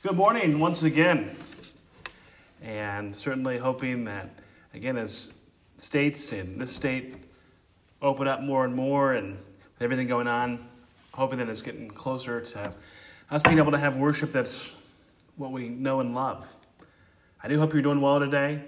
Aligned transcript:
Good 0.00 0.14
morning 0.14 0.60
once 0.60 0.84
again. 0.84 1.34
And 2.62 3.16
certainly 3.16 3.58
hoping 3.58 4.04
that, 4.04 4.30
again, 4.72 4.96
as 4.96 5.32
states 5.76 6.32
in 6.32 6.56
this 6.56 6.70
state 6.70 7.16
open 8.00 8.28
up 8.28 8.40
more 8.40 8.64
and 8.64 8.76
more 8.76 9.14
and 9.14 9.36
everything 9.80 10.06
going 10.06 10.28
on, 10.28 10.68
hoping 11.12 11.36
that 11.40 11.48
it's 11.48 11.62
getting 11.62 11.90
closer 11.90 12.40
to 12.40 12.72
us 13.32 13.42
being 13.42 13.58
able 13.58 13.72
to 13.72 13.78
have 13.78 13.96
worship 13.96 14.30
that's 14.30 14.70
what 15.36 15.50
we 15.50 15.68
know 15.68 15.98
and 15.98 16.14
love. 16.14 16.48
I 17.42 17.48
do 17.48 17.58
hope 17.58 17.72
you're 17.72 17.82
doing 17.82 18.00
well 18.00 18.20
today. 18.20 18.62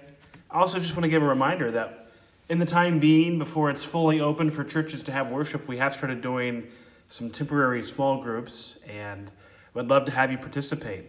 I 0.49 0.59
also 0.59 0.79
just 0.79 0.97
want 0.97 1.05
to 1.05 1.09
give 1.09 1.23
a 1.23 1.27
reminder 1.27 1.71
that 1.71 2.11
in 2.49 2.59
the 2.59 2.65
time 2.65 2.99
being, 2.99 3.39
before 3.39 3.69
it's 3.69 3.85
fully 3.85 4.19
open 4.19 4.51
for 4.51 4.65
churches 4.65 5.01
to 5.03 5.13
have 5.13 5.31
worship, 5.31 5.69
we 5.69 5.77
have 5.77 5.93
started 5.93 6.19
doing 6.19 6.67
some 7.07 7.29
temporary 7.29 7.83
small 7.83 8.21
groups 8.21 8.79
and 8.85 9.31
would 9.73 9.87
love 9.87 10.03
to 10.03 10.11
have 10.11 10.29
you 10.29 10.37
participate. 10.37 11.05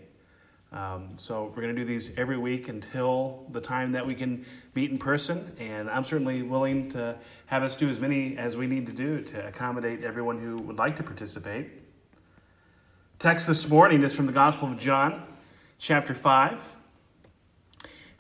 Um, 0.72 1.10
so 1.16 1.52
we're 1.54 1.62
going 1.62 1.74
to 1.74 1.80
do 1.82 1.84
these 1.84 2.10
every 2.16 2.38
week 2.38 2.68
until 2.68 3.44
the 3.50 3.60
time 3.60 3.92
that 3.92 4.06
we 4.06 4.14
can 4.14 4.46
meet 4.74 4.90
in 4.90 4.96
person, 4.96 5.54
and 5.58 5.90
I'm 5.90 6.02
certainly 6.02 6.40
willing 6.40 6.88
to 6.92 7.18
have 7.44 7.62
us 7.62 7.76
do 7.76 7.90
as 7.90 8.00
many 8.00 8.38
as 8.38 8.56
we 8.56 8.66
need 8.66 8.86
to 8.86 8.92
do 8.92 9.20
to 9.20 9.46
accommodate 9.46 10.02
everyone 10.02 10.38
who 10.38 10.56
would 10.56 10.78
like 10.78 10.96
to 10.96 11.02
participate. 11.02 11.68
Text 13.18 13.46
this 13.46 13.68
morning 13.68 14.02
is 14.02 14.16
from 14.16 14.24
the 14.24 14.32
Gospel 14.32 14.68
of 14.68 14.78
John, 14.78 15.22
chapter 15.78 16.14
5. 16.14 16.76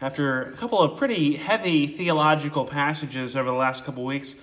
After 0.02 0.42
a 0.42 0.52
couple 0.52 0.78
of 0.78 0.98
pretty 0.98 1.36
heavy 1.36 1.86
theological 1.86 2.66
passages 2.66 3.34
over 3.34 3.48
the 3.48 3.56
last 3.56 3.86
couple 3.86 4.02
of 4.02 4.08
weeks, 4.08 4.36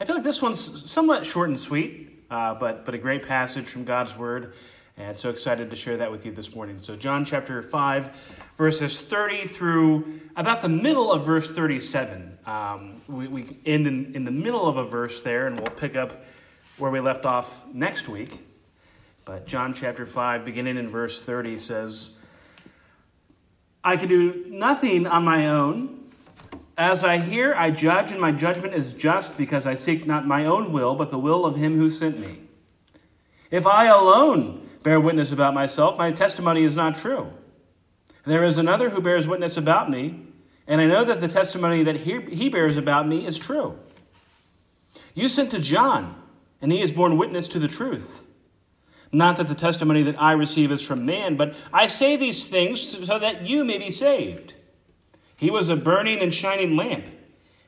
I 0.00 0.04
feel 0.04 0.14
like 0.14 0.24
this 0.24 0.40
one's 0.40 0.88
somewhat 0.88 1.26
short 1.26 1.48
and 1.48 1.58
sweet, 1.58 2.22
uh, 2.30 2.54
but, 2.54 2.84
but 2.84 2.94
a 2.94 2.98
great 2.98 3.26
passage 3.26 3.66
from 3.66 3.82
God's 3.82 4.16
Word. 4.16 4.52
And 4.98 5.16
so 5.16 5.30
excited 5.30 5.70
to 5.70 5.76
share 5.76 5.96
that 5.98 6.10
with 6.10 6.26
you 6.26 6.32
this 6.32 6.56
morning. 6.56 6.80
So, 6.80 6.96
John 6.96 7.24
chapter 7.24 7.62
5, 7.62 8.10
verses 8.56 9.00
30 9.00 9.46
through 9.46 10.20
about 10.34 10.60
the 10.60 10.68
middle 10.68 11.12
of 11.12 11.24
verse 11.24 11.52
37. 11.52 12.36
Um, 12.44 13.00
we, 13.06 13.28
we 13.28 13.56
end 13.64 13.86
in, 13.86 14.16
in 14.16 14.24
the 14.24 14.32
middle 14.32 14.66
of 14.66 14.76
a 14.76 14.84
verse 14.84 15.22
there, 15.22 15.46
and 15.46 15.56
we'll 15.56 15.70
pick 15.70 15.94
up 15.94 16.24
where 16.78 16.90
we 16.90 16.98
left 16.98 17.26
off 17.26 17.64
next 17.72 18.08
week. 18.08 18.40
But 19.24 19.46
John 19.46 19.72
chapter 19.72 20.04
5, 20.04 20.44
beginning 20.44 20.78
in 20.78 20.88
verse 20.88 21.24
30, 21.24 21.58
says, 21.58 22.10
I 23.84 23.96
can 23.96 24.08
do 24.08 24.46
nothing 24.48 25.06
on 25.06 25.24
my 25.24 25.46
own. 25.48 26.10
As 26.76 27.04
I 27.04 27.18
hear, 27.18 27.54
I 27.54 27.70
judge, 27.70 28.10
and 28.10 28.20
my 28.20 28.32
judgment 28.32 28.74
is 28.74 28.94
just 28.94 29.38
because 29.38 29.64
I 29.64 29.74
seek 29.74 30.08
not 30.08 30.26
my 30.26 30.46
own 30.46 30.72
will, 30.72 30.96
but 30.96 31.12
the 31.12 31.18
will 31.20 31.46
of 31.46 31.54
him 31.54 31.76
who 31.76 31.88
sent 31.88 32.18
me. 32.18 32.38
If 33.52 33.64
I 33.64 33.86
alone 33.86 34.64
bear 34.82 35.00
witness 35.00 35.32
about 35.32 35.54
myself, 35.54 35.98
my 35.98 36.12
testimony 36.12 36.64
is 36.64 36.76
not 36.76 36.98
true. 36.98 37.32
There 38.24 38.44
is 38.44 38.58
another 38.58 38.90
who 38.90 39.00
bears 39.00 39.26
witness 39.26 39.56
about 39.56 39.90
me, 39.90 40.22
and 40.66 40.80
I 40.80 40.86
know 40.86 41.04
that 41.04 41.20
the 41.20 41.28
testimony 41.28 41.82
that 41.82 41.96
he, 41.96 42.20
he 42.22 42.48
bears 42.48 42.76
about 42.76 43.08
me 43.08 43.26
is 43.26 43.38
true. 43.38 43.78
You 45.14 45.28
sent 45.28 45.50
to 45.52 45.58
John, 45.58 46.20
and 46.60 46.70
he 46.70 46.80
has 46.80 46.92
borne 46.92 47.16
witness 47.16 47.48
to 47.48 47.58
the 47.58 47.68
truth. 47.68 48.22
Not 49.10 49.38
that 49.38 49.48
the 49.48 49.54
testimony 49.54 50.02
that 50.02 50.20
I 50.20 50.32
receive 50.32 50.70
is 50.70 50.82
from 50.82 51.06
man, 51.06 51.36
but 51.36 51.56
I 51.72 51.86
say 51.86 52.16
these 52.16 52.48
things 52.48 53.06
so 53.06 53.18
that 53.18 53.46
you 53.46 53.64
may 53.64 53.78
be 53.78 53.90
saved. 53.90 54.54
He 55.36 55.50
was 55.50 55.68
a 55.68 55.76
burning 55.76 56.18
and 56.18 56.34
shining 56.34 56.76
lamp, 56.76 57.08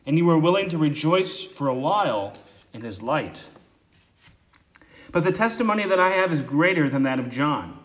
and 0.05 0.19
you 0.19 0.27
were 0.27 0.39
willing 0.39 0.69
to 0.71 0.79
rejoice 0.79 1.43
for 1.43 1.69
a 1.69 1.75
while 1.75 2.35
in 2.75 2.83
his 2.83 3.03
light. 3.03 3.49
But 5.13 5.25
the 5.25 5.33
testimony 5.33 5.85
that 5.85 6.01
I 6.01 6.11
have 6.11 6.33
is 6.33 6.43
greater 6.43 6.89
than 6.89 7.03
that 7.03 7.19
of 7.19 7.31
John. 7.31 7.79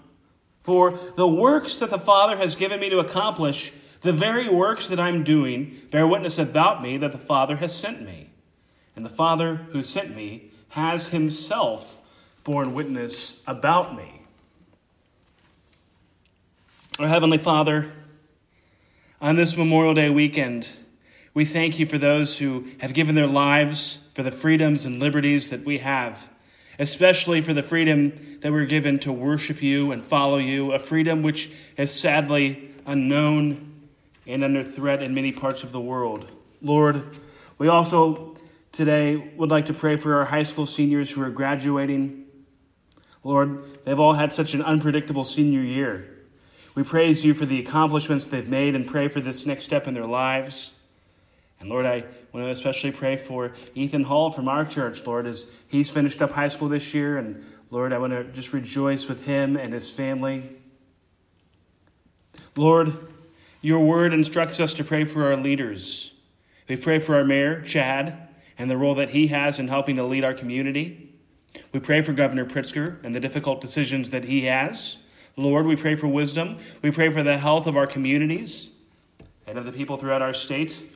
For 0.62 0.98
the 1.16 1.28
works 1.28 1.80
that 1.80 1.90
the 1.90 2.00
Father 2.00 2.38
has 2.38 2.56
given 2.56 2.80
me 2.80 2.90
to 2.90 3.00
accomplish, 3.00 3.72
the 4.02 4.14
very 4.14 4.50
works 4.50 4.88
that 4.88 5.00
I'm 5.00 5.23
doing, 5.23 5.78
bear 5.92 6.08
witness 6.08 6.38
about 6.38 6.81
me 6.81 6.98
that 6.98 7.12
the 7.12 7.18
Father 7.18 7.58
has 7.58 7.76
sent 7.76 8.02
me. 8.02 8.30
And 8.96 9.06
the 9.06 9.09
Father 9.09 9.56
who 9.72 9.84
sent 9.84 10.16
me 10.16 10.52
has 10.69 11.08
himself 11.08 12.02
borne 12.44 12.74
witness 12.74 13.41
about 13.47 13.96
me. 13.96 14.22
Our 17.00 17.08
Heavenly 17.08 17.38
Father, 17.38 17.91
on 19.19 19.35
this 19.35 19.58
Memorial 19.58 19.94
Day 19.94 20.09
weekend, 20.09 20.69
we 21.34 21.44
thank 21.44 21.78
you 21.78 21.85
for 21.85 21.97
those 21.97 22.38
who 22.38 22.68
have 22.80 22.94
given 22.94 23.16
their 23.16 23.28
lives 23.28 24.08
for 24.14 24.24
the 24.24 24.31
freedoms 24.31 24.85
and 24.85 25.00
liberties 25.00 25.50
that 25.50 25.66
we 25.66 25.80
have 25.80 26.30
especially 26.80 27.41
for 27.41 27.53
the 27.53 27.63
freedom 27.63 28.38
that 28.41 28.52
we're 28.52 28.66
given 28.66 29.00
to 29.00 29.12
worship 29.12 29.62
you 29.62 29.91
and 29.91 30.06
follow 30.06 30.38
you, 30.38 30.72
a 30.74 30.80
freedom 30.80 31.22
which 31.22 31.50
is 31.78 31.94
sadly 31.94 32.72
unknown 32.86 33.74
and 34.28 34.44
under 34.44 34.63
threat 34.63 35.02
in 35.02 35.14
many 35.14 35.31
parts 35.31 35.64
of 35.64 35.72
the 35.72 35.80
world. 35.80 36.30
Lord, 36.62 37.03
we 37.58 37.68
also 37.68 38.35
today 38.72 39.16
would 39.16 39.50
like 39.50 39.66
to 39.66 39.74
pray 39.74 39.96
for 39.96 40.16
our 40.16 40.25
high 40.25 40.44
school 40.44 40.66
seniors 40.66 41.09
who 41.09 41.22
are 41.22 41.30
graduating. 41.30 42.25
Lord, 43.24 43.84
they've 43.85 44.00
all 44.00 44.14
had 44.14 44.34
such 44.34 44.53
an 44.53 44.62
unpredictable 44.62 45.24
senior 45.24 45.62
year. 45.62 46.09
We 46.75 46.84
praise 46.84 47.24
you 47.24 47.34
for 47.34 47.46
the 47.46 47.59
accomplishments 47.59 48.28
they've 48.28 48.47
made 48.47 48.75
and 48.75 48.85
pray 48.85 49.08
for 49.08 49.22
this 49.22 49.46
next 49.46 49.64
step 49.64 49.88
in 49.88 49.94
their 49.94 50.06
lives. 50.06 50.74
And 51.59 51.69
Lord, 51.69 51.85
I 51.85 52.03
want 52.35 52.47
to 52.47 52.51
especially 52.51 52.91
pray 52.91 53.16
for 53.16 53.53
Ethan 53.75 54.03
Hall 54.03 54.29
from 54.29 54.50
our 54.50 54.66
church, 54.66 55.06
Lord, 55.06 55.25
as 55.25 55.50
he's 55.68 55.90
finished 55.90 56.22
up 56.22 56.31
high 56.31 56.50
school 56.50 56.68
this 56.68 56.94
year. 56.94 57.18
And 57.18 57.46
Lord, 57.72 57.94
I 57.94 57.97
want 57.97 58.12
to 58.12 58.25
just 58.25 58.51
rejoice 58.51 59.07
with 59.07 59.23
him 59.23 59.56
and 59.56 59.73
his 59.73 59.90
family. 59.90 60.44
Lord, 62.57 62.94
your 63.62 63.79
word 63.79 64.13
instructs 64.13 64.59
us 64.59 64.73
to 64.75 64.84
pray 64.84 65.06
for 65.06 65.23
our 65.23 65.38
leaders. 65.38 66.13
We 66.68 66.75
pray 66.75 67.00
for 67.00 67.16
our 67.16 67.23
mayor, 67.23 67.62
Chad, 67.62 68.28
and 68.57 68.69
the 68.69 68.78
role 68.78 68.96
that 68.96 69.09
he 69.09 69.28
has 69.28 69.59
in 69.59 69.67
helping 69.69 69.96
to 69.96 70.03
lead 70.03 70.25
our 70.25 70.34
community. 70.34 71.13
We 71.72 71.79
pray 71.79 72.02
for 72.02 72.12
Governor 72.12 72.46
Pritzker 72.46 73.02
and 73.03 73.16
the 73.16 73.19
difficult 73.22 73.62
decisions 73.62 74.09
that 74.09 74.25
he 74.25 74.46
has. 74.46 74.97
Lord, 75.38 75.66
we 75.66 75.75
pray 75.75 75.96
for 75.96 76.07
wisdom. 76.07 76.57
We 76.81 76.91
pray 76.91 77.09
for 77.12 77.23
the 77.23 77.38
health 77.38 77.66
of 77.66 77.78
our 77.78 77.88
communities 77.88 78.72
and 79.47 79.57
of 79.57 79.66
the 79.66 79.72
people 79.72 79.97
throughout 79.97 80.22
our 80.22 80.34
state. 80.34 80.94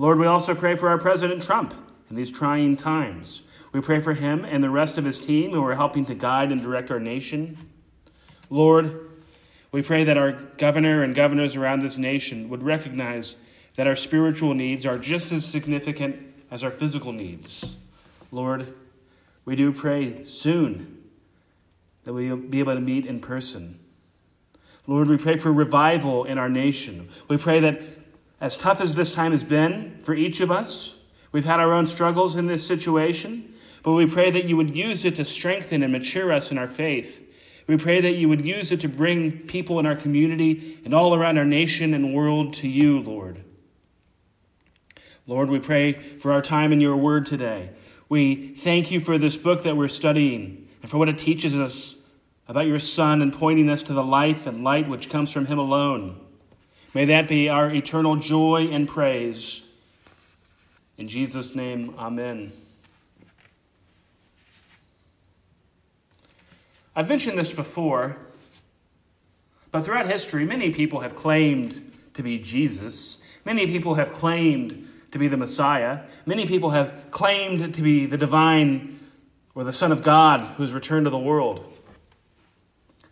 Lord, 0.00 0.20
we 0.20 0.26
also 0.26 0.54
pray 0.54 0.76
for 0.76 0.88
our 0.88 0.98
President 0.98 1.42
Trump 1.42 1.74
in 2.08 2.14
these 2.14 2.30
trying 2.30 2.76
times. 2.76 3.42
We 3.72 3.80
pray 3.80 4.00
for 4.00 4.14
him 4.14 4.44
and 4.44 4.62
the 4.62 4.70
rest 4.70 4.96
of 4.96 5.04
his 5.04 5.18
team 5.18 5.50
who 5.50 5.64
are 5.66 5.74
helping 5.74 6.06
to 6.06 6.14
guide 6.14 6.52
and 6.52 6.62
direct 6.62 6.92
our 6.92 7.00
nation. 7.00 7.58
Lord, 8.48 9.10
we 9.72 9.82
pray 9.82 10.04
that 10.04 10.16
our 10.16 10.32
governor 10.32 11.02
and 11.02 11.14
governors 11.14 11.56
around 11.56 11.80
this 11.80 11.98
nation 11.98 12.48
would 12.48 12.62
recognize 12.62 13.36
that 13.74 13.88
our 13.88 13.96
spiritual 13.96 14.54
needs 14.54 14.86
are 14.86 14.98
just 14.98 15.32
as 15.32 15.44
significant 15.44 16.16
as 16.50 16.62
our 16.62 16.70
physical 16.70 17.12
needs. 17.12 17.76
Lord, 18.30 18.72
we 19.44 19.56
do 19.56 19.72
pray 19.72 20.22
soon 20.22 21.02
that 22.04 22.12
we'll 22.12 22.36
be 22.36 22.60
able 22.60 22.74
to 22.74 22.80
meet 22.80 23.04
in 23.04 23.20
person. 23.20 23.78
Lord, 24.86 25.08
we 25.08 25.18
pray 25.18 25.36
for 25.36 25.52
revival 25.52 26.24
in 26.24 26.38
our 26.38 26.48
nation. 26.48 27.08
We 27.28 27.36
pray 27.36 27.60
that 27.60 27.97
as 28.40 28.56
tough 28.56 28.80
as 28.80 28.94
this 28.94 29.12
time 29.12 29.32
has 29.32 29.44
been 29.44 29.98
for 30.02 30.14
each 30.14 30.40
of 30.40 30.50
us, 30.50 30.96
we've 31.32 31.44
had 31.44 31.60
our 31.60 31.72
own 31.72 31.86
struggles 31.86 32.36
in 32.36 32.46
this 32.46 32.66
situation, 32.66 33.54
but 33.82 33.92
we 33.92 34.06
pray 34.06 34.30
that 34.30 34.44
you 34.44 34.56
would 34.56 34.76
use 34.76 35.04
it 35.04 35.16
to 35.16 35.24
strengthen 35.24 35.82
and 35.82 35.92
mature 35.92 36.32
us 36.32 36.50
in 36.50 36.58
our 36.58 36.68
faith. 36.68 37.20
We 37.66 37.76
pray 37.76 38.00
that 38.00 38.14
you 38.14 38.28
would 38.28 38.44
use 38.44 38.72
it 38.72 38.80
to 38.80 38.88
bring 38.88 39.40
people 39.40 39.78
in 39.78 39.86
our 39.86 39.96
community 39.96 40.78
and 40.84 40.94
all 40.94 41.14
around 41.14 41.36
our 41.36 41.44
nation 41.44 41.92
and 41.94 42.14
world 42.14 42.54
to 42.54 42.68
you, 42.68 43.00
Lord. 43.00 43.44
Lord, 45.26 45.50
we 45.50 45.58
pray 45.58 45.92
for 45.92 46.32
our 46.32 46.40
time 46.40 46.72
in 46.72 46.80
your 46.80 46.96
word 46.96 47.26
today. 47.26 47.70
We 48.08 48.54
thank 48.54 48.90
you 48.90 49.00
for 49.00 49.18
this 49.18 49.36
book 49.36 49.64
that 49.64 49.76
we're 49.76 49.88
studying 49.88 50.66
and 50.80 50.90
for 50.90 50.96
what 50.96 51.10
it 51.10 51.18
teaches 51.18 51.58
us 51.58 51.96
about 52.48 52.66
your 52.66 52.78
Son 52.78 53.20
and 53.20 53.30
pointing 53.30 53.68
us 53.68 53.82
to 53.84 53.92
the 53.92 54.02
life 54.02 54.46
and 54.46 54.64
light 54.64 54.88
which 54.88 55.10
comes 55.10 55.30
from 55.30 55.44
him 55.44 55.58
alone. 55.58 56.18
May 56.94 57.04
that 57.06 57.28
be 57.28 57.48
our 57.48 57.70
eternal 57.70 58.16
joy 58.16 58.68
and 58.72 58.88
praise. 58.88 59.62
In 60.96 61.08
Jesus' 61.08 61.54
name, 61.54 61.94
amen. 61.98 62.52
I've 66.96 67.08
mentioned 67.08 67.38
this 67.38 67.52
before, 67.52 68.16
but 69.70 69.84
throughout 69.84 70.08
history, 70.08 70.44
many 70.44 70.70
people 70.72 71.00
have 71.00 71.14
claimed 71.14 71.92
to 72.14 72.22
be 72.22 72.38
Jesus. 72.38 73.18
Many 73.44 73.66
people 73.66 73.94
have 73.94 74.12
claimed 74.12 74.88
to 75.12 75.18
be 75.18 75.28
the 75.28 75.36
Messiah. 75.36 76.00
Many 76.26 76.46
people 76.46 76.70
have 76.70 77.10
claimed 77.10 77.72
to 77.74 77.82
be 77.82 78.06
the 78.06 78.16
divine 78.16 78.98
or 79.54 79.62
the 79.62 79.72
Son 79.72 79.92
of 79.92 80.02
God 80.02 80.40
who 80.56 80.62
has 80.62 80.72
returned 80.72 81.06
to 81.06 81.10
the 81.10 81.18
world. 81.18 81.64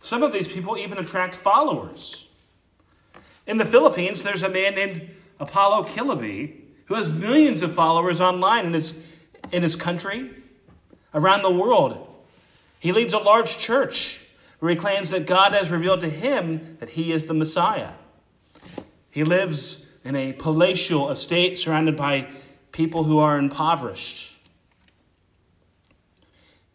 Some 0.01 0.23
of 0.23 0.33
these 0.33 0.47
people 0.47 0.77
even 0.77 0.97
attract 0.97 1.35
followers. 1.35 2.26
In 3.47 3.57
the 3.57 3.65
Philippines, 3.65 4.23
there's 4.23 4.43
a 4.43 4.49
man 4.49 4.75
named 4.75 5.09
Apollo 5.39 5.85
Quiboloy 5.85 6.53
who 6.85 6.95
has 6.95 7.09
millions 7.09 7.61
of 7.61 7.73
followers 7.73 8.21
online 8.21 8.65
in 8.65 8.73
his, 8.73 8.93
in 9.51 9.63
his 9.63 9.75
country, 9.75 10.29
around 11.13 11.41
the 11.41 11.51
world. 11.51 12.07
He 12.79 12.91
leads 12.91 13.13
a 13.13 13.17
large 13.17 13.57
church, 13.57 14.21
where 14.59 14.69
he 14.69 14.77
claims 14.77 15.09
that 15.11 15.25
God 15.25 15.53
has 15.53 15.71
revealed 15.71 16.01
to 16.01 16.09
him 16.09 16.77
that 16.79 16.89
he 16.89 17.11
is 17.11 17.25
the 17.25 17.33
Messiah. 17.33 17.91
He 19.09 19.23
lives 19.23 19.85
in 20.03 20.15
a 20.15 20.33
palatial 20.33 21.09
estate 21.09 21.57
surrounded 21.57 21.95
by 21.95 22.29
people 22.71 23.05
who 23.05 23.17
are 23.17 23.37
impoverished. 23.37 24.37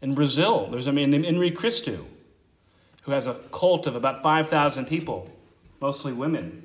In 0.01 0.15
Brazil, 0.15 0.69
there's 0.71 0.87
a 0.87 0.93
man 0.93 1.11
named 1.11 1.25
INRI 1.25 1.55
Cristo 1.55 2.07
who 3.03 3.13
has 3.13 3.27
a 3.27 3.35
cult 3.53 3.87
of 3.87 3.95
about 3.95 4.23
5,000 4.23 4.87
people, 4.87 5.31
mostly 5.83 6.13
women. 6.13 6.63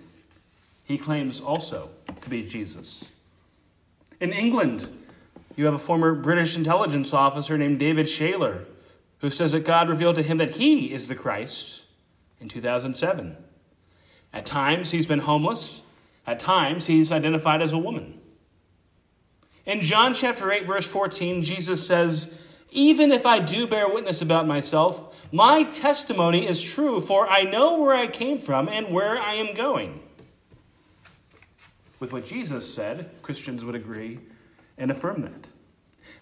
He 0.85 0.97
claims 0.97 1.41
also 1.41 1.89
to 2.21 2.29
be 2.29 2.43
Jesus. 2.43 3.09
In 4.21 4.31
England, 4.31 4.87
you 5.55 5.65
have 5.65 5.73
a 5.73 5.79
former 5.79 6.13
British 6.13 6.55
intelligence 6.55 7.13
officer 7.13 7.57
named 7.57 7.79
David 7.79 8.05
Shayler 8.05 8.65
who 9.19 9.31
says 9.31 9.51
that 9.53 9.65
God 9.65 9.89
revealed 9.89 10.15
to 10.17 10.21
him 10.21 10.37
that 10.37 10.51
he 10.51 10.93
is 10.93 11.07
the 11.07 11.15
Christ 11.15 11.81
in 12.39 12.47
2007. 12.47 13.35
At 14.31 14.45
times, 14.45 14.91
he's 14.91 15.07
been 15.07 15.19
homeless. 15.19 15.81
At 16.27 16.37
times, 16.37 16.85
he's 16.85 17.11
identified 17.11 17.63
as 17.63 17.73
a 17.73 17.77
woman. 17.77 18.21
In 19.65 19.81
John 19.81 20.13
chapter 20.13 20.51
8, 20.51 20.67
verse 20.67 20.85
14, 20.85 21.41
Jesus 21.41 21.85
says, 21.85 22.31
Even 22.71 23.11
if 23.11 23.25
I 23.25 23.39
do 23.39 23.65
bear 23.65 23.87
witness 23.87 24.21
about 24.21 24.47
myself, 24.47 25.15
my 25.31 25.63
testimony 25.63 26.47
is 26.47 26.61
true, 26.61 26.99
for 26.99 27.27
I 27.27 27.43
know 27.43 27.79
where 27.79 27.95
I 27.95 28.07
came 28.07 28.39
from 28.39 28.67
and 28.67 28.93
where 28.93 29.19
I 29.19 29.35
am 29.35 29.53
going. 29.53 30.01
With 31.99 32.13
what 32.13 32.25
Jesus 32.25 32.71
said, 32.71 33.09
Christians 33.21 33.65
would 33.65 33.75
agree 33.75 34.19
and 34.77 34.91
affirm 34.91 35.21
that. 35.21 35.49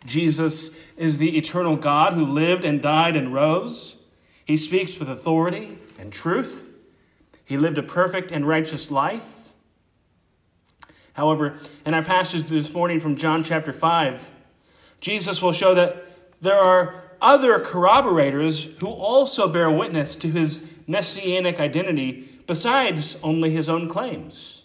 Jesus 0.06 0.75
is 0.97 1.18
the 1.18 1.38
eternal 1.38 1.75
God 1.75 2.13
who 2.13 2.25
lived 2.25 2.63
and 2.63 2.81
died 2.81 3.15
and 3.15 3.33
rose. 3.33 3.97
He 4.45 4.57
speaks 4.57 5.00
with 5.00 5.09
authority 5.09 5.77
and 6.00 6.13
truth. 6.13 6.71
He 7.44 7.57
lived 7.57 7.77
a 7.77 7.83
perfect 7.83 8.31
and 8.31 8.47
righteous 8.47 8.89
life. 8.92 9.53
However, 11.13 11.57
in 11.86 11.94
our 11.94 12.03
passage 12.03 12.44
this 12.44 12.74
morning 12.74 13.00
from 13.00 13.15
John 13.15 13.44
chapter 13.44 13.71
5, 13.71 14.31
Jesus 15.01 15.42
will 15.42 15.53
show 15.53 15.74
that 15.75 16.05
there 16.45 16.59
are 16.59 17.03
other 17.21 17.59
corroborators 17.59 18.65
who 18.80 18.88
also 18.88 19.47
bear 19.47 19.69
witness 19.69 20.15
to 20.18 20.30
his 20.30 20.65
messianic 20.88 21.59
identity 21.59 22.30
besides 22.45 23.18
only 23.24 23.50
his 23.50 23.69
own 23.69 23.89
claims. 23.89 24.63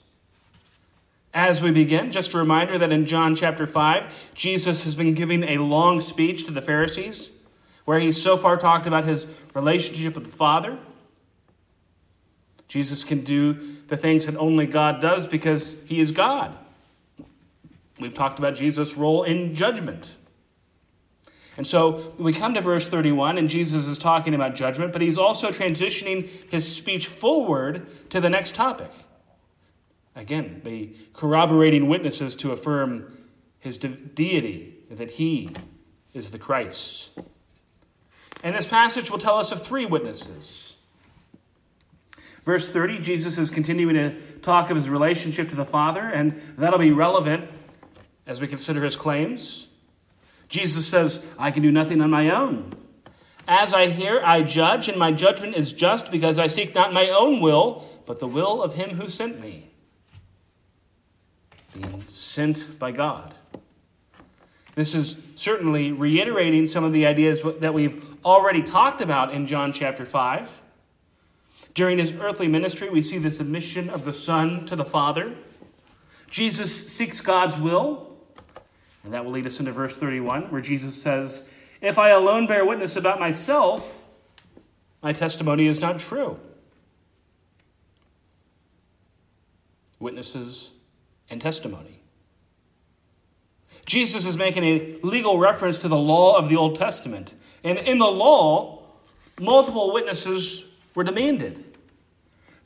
As 1.32 1.62
we 1.62 1.70
begin, 1.70 2.10
just 2.10 2.34
a 2.34 2.38
reminder 2.38 2.76
that 2.76 2.90
in 2.90 3.06
John 3.06 3.36
chapter 3.36 3.66
5, 3.66 4.32
Jesus 4.34 4.84
has 4.84 4.96
been 4.96 5.14
giving 5.14 5.44
a 5.44 5.58
long 5.58 6.00
speech 6.00 6.44
to 6.44 6.50
the 6.50 6.60
Pharisees 6.60 7.30
where 7.84 8.00
he's 8.00 8.20
so 8.20 8.36
far 8.36 8.56
talked 8.56 8.86
about 8.86 9.04
his 9.04 9.26
relationship 9.54 10.14
with 10.14 10.24
the 10.24 10.36
Father. 10.36 10.76
Jesus 12.68 13.04
can 13.04 13.22
do 13.22 13.54
the 13.86 13.96
things 13.96 14.26
that 14.26 14.36
only 14.36 14.66
God 14.66 15.00
does 15.00 15.26
because 15.26 15.82
he 15.86 16.00
is 16.00 16.12
God. 16.12 16.56
We've 17.98 18.14
talked 18.14 18.38
about 18.38 18.54
Jesus' 18.54 18.96
role 18.96 19.22
in 19.22 19.54
judgment. 19.54 20.16
And 21.60 21.66
so 21.66 22.14
we 22.16 22.32
come 22.32 22.54
to 22.54 22.62
verse 22.62 22.88
31, 22.88 23.36
and 23.36 23.46
Jesus 23.46 23.86
is 23.86 23.98
talking 23.98 24.32
about 24.34 24.54
judgment, 24.54 24.94
but 24.94 25.02
he's 25.02 25.18
also 25.18 25.50
transitioning 25.50 26.26
his 26.50 26.66
speech 26.66 27.06
forward 27.06 27.86
to 28.08 28.18
the 28.18 28.30
next 28.30 28.54
topic. 28.54 28.90
Again, 30.16 30.62
the 30.64 30.94
corroborating 31.12 31.86
witnesses 31.86 32.34
to 32.36 32.52
affirm 32.52 33.14
his 33.58 33.76
de- 33.76 33.88
deity, 33.88 34.74
that 34.90 35.10
he 35.10 35.50
is 36.14 36.30
the 36.30 36.38
Christ. 36.38 37.10
And 38.42 38.56
this 38.56 38.66
passage 38.66 39.10
will 39.10 39.18
tell 39.18 39.36
us 39.36 39.52
of 39.52 39.60
three 39.60 39.84
witnesses. 39.84 40.76
Verse 42.42 42.70
30, 42.70 43.00
Jesus 43.00 43.36
is 43.36 43.50
continuing 43.50 43.96
to 43.96 44.18
talk 44.38 44.70
of 44.70 44.76
his 44.76 44.88
relationship 44.88 45.50
to 45.50 45.56
the 45.56 45.66
Father, 45.66 46.00
and 46.00 46.40
that'll 46.56 46.78
be 46.78 46.92
relevant 46.92 47.50
as 48.26 48.40
we 48.40 48.46
consider 48.46 48.82
his 48.82 48.96
claims. 48.96 49.66
Jesus 50.50 50.86
says, 50.86 51.24
I 51.38 51.50
can 51.52 51.62
do 51.62 51.72
nothing 51.72 52.02
on 52.02 52.10
my 52.10 52.28
own. 52.28 52.74
As 53.48 53.72
I 53.72 53.86
hear, 53.86 54.20
I 54.22 54.42
judge, 54.42 54.88
and 54.88 54.98
my 54.98 55.12
judgment 55.12 55.54
is 55.54 55.72
just 55.72 56.10
because 56.10 56.38
I 56.38 56.48
seek 56.48 56.74
not 56.74 56.92
my 56.92 57.08
own 57.08 57.40
will, 57.40 57.84
but 58.04 58.20
the 58.20 58.26
will 58.26 58.62
of 58.62 58.74
him 58.74 58.90
who 58.90 59.08
sent 59.08 59.40
me 59.40 59.68
being 61.72 62.04
sent 62.08 62.78
by 62.78 62.90
God. 62.90 63.32
This 64.74 64.94
is 64.94 65.16
certainly 65.34 65.92
reiterating 65.92 66.66
some 66.66 66.84
of 66.84 66.92
the 66.92 67.06
ideas 67.06 67.42
that 67.60 67.72
we've 67.74 68.04
already 68.24 68.62
talked 68.62 69.00
about 69.00 69.32
in 69.32 69.46
John 69.46 69.72
chapter 69.72 70.04
5. 70.04 70.60
During 71.74 71.98
his 71.98 72.12
earthly 72.12 72.48
ministry, 72.48 72.88
we 72.88 73.02
see 73.02 73.18
the 73.18 73.30
submission 73.30 73.88
of 73.88 74.04
the 74.04 74.12
Son 74.12 74.66
to 74.66 74.74
the 74.74 74.84
Father. 74.84 75.34
Jesus 76.28 76.88
seeks 76.88 77.20
God's 77.20 77.56
will, 77.56 78.09
and 79.04 79.12
that 79.12 79.24
will 79.24 79.32
lead 79.32 79.46
us 79.46 79.60
into 79.60 79.72
verse 79.72 79.96
31, 79.96 80.50
where 80.50 80.60
Jesus 80.60 81.00
says, 81.00 81.44
If 81.80 81.98
I 81.98 82.10
alone 82.10 82.46
bear 82.46 82.64
witness 82.64 82.96
about 82.96 83.18
myself, 83.18 84.06
my 85.02 85.12
testimony 85.12 85.66
is 85.66 85.80
not 85.80 85.98
true. 85.98 86.38
Witnesses 89.98 90.72
and 91.30 91.40
testimony. 91.40 92.00
Jesus 93.86 94.26
is 94.26 94.36
making 94.36 94.64
a 94.64 94.96
legal 95.02 95.38
reference 95.38 95.78
to 95.78 95.88
the 95.88 95.96
law 95.96 96.36
of 96.36 96.48
the 96.48 96.56
Old 96.56 96.76
Testament. 96.76 97.34
And 97.64 97.78
in 97.78 97.98
the 97.98 98.06
law, 98.06 98.82
multiple 99.40 99.92
witnesses 99.92 100.64
were 100.94 101.04
demanded. 101.04 101.69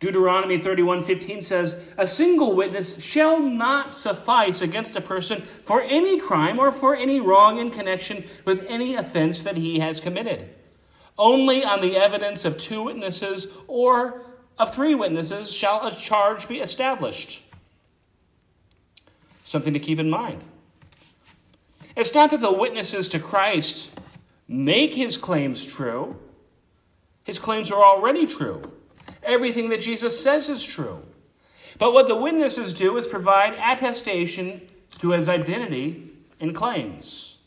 Deuteronomy 0.01 0.59
31:15 0.59 1.43
says, 1.43 1.77
"A 1.97 2.07
single 2.07 2.53
witness 2.53 3.03
shall 3.03 3.41
not 3.41 3.95
suffice 3.95 4.61
against 4.61 4.97
a 4.97 5.01
person 5.01 5.43
for 5.43 5.83
any 5.83 6.19
crime 6.19 6.59
or 6.59 6.71
for 6.71 6.95
any 6.95 7.21
wrong 7.21 7.59
in 7.59 7.71
connection 7.71 8.25
with 8.45 8.67
any 8.69 8.95
offense 8.95 9.43
that 9.43 9.57
he 9.57 9.79
has 9.79 10.01
committed. 10.01 10.51
Only 11.17 11.65
on 11.65 11.81
the 11.81 11.97
evidence 11.97 12.45
of 12.45 12.59
two 12.59 12.83
witnesses 12.83 13.49
or 13.67 14.23
of 14.59 14.75
three 14.75 14.95
witnesses 14.95 15.53
shall 15.53 15.87
a 15.87 15.95
charge 15.95 16.49
be 16.49 16.61
established." 16.61 17.43
something 19.45 19.75
to 19.75 19.79
keep 19.79 20.01
in 20.01 20.11
mind. 20.11 20.43
It's 21.95 22.15
not 22.15 22.31
that 22.31 22.41
the 22.41 22.53
witnesses 22.53 23.09
to 23.11 23.21
Christ 23.21 23.91
make 24.49 24.95
his 24.95 25.17
claims 25.17 25.65
true, 25.65 26.17
his 27.23 27.39
claims 27.39 27.71
are 27.71 27.85
already 27.85 28.27
true. 28.27 28.63
Everything 29.25 29.69
that 29.71 29.81
Jesus 29.81 30.21
says 30.21 30.49
is 30.49 30.63
true. 30.63 31.03
But 31.79 31.93
what 31.93 32.07
the 32.07 32.15
witnesses 32.15 32.75
do 32.75 32.97
is 32.97 33.07
provide 33.07 33.55
attestation 33.55 34.63
to 34.99 35.11
his 35.11 35.29
identity 35.29 36.11
and 36.41 36.55
claims. 36.55 37.39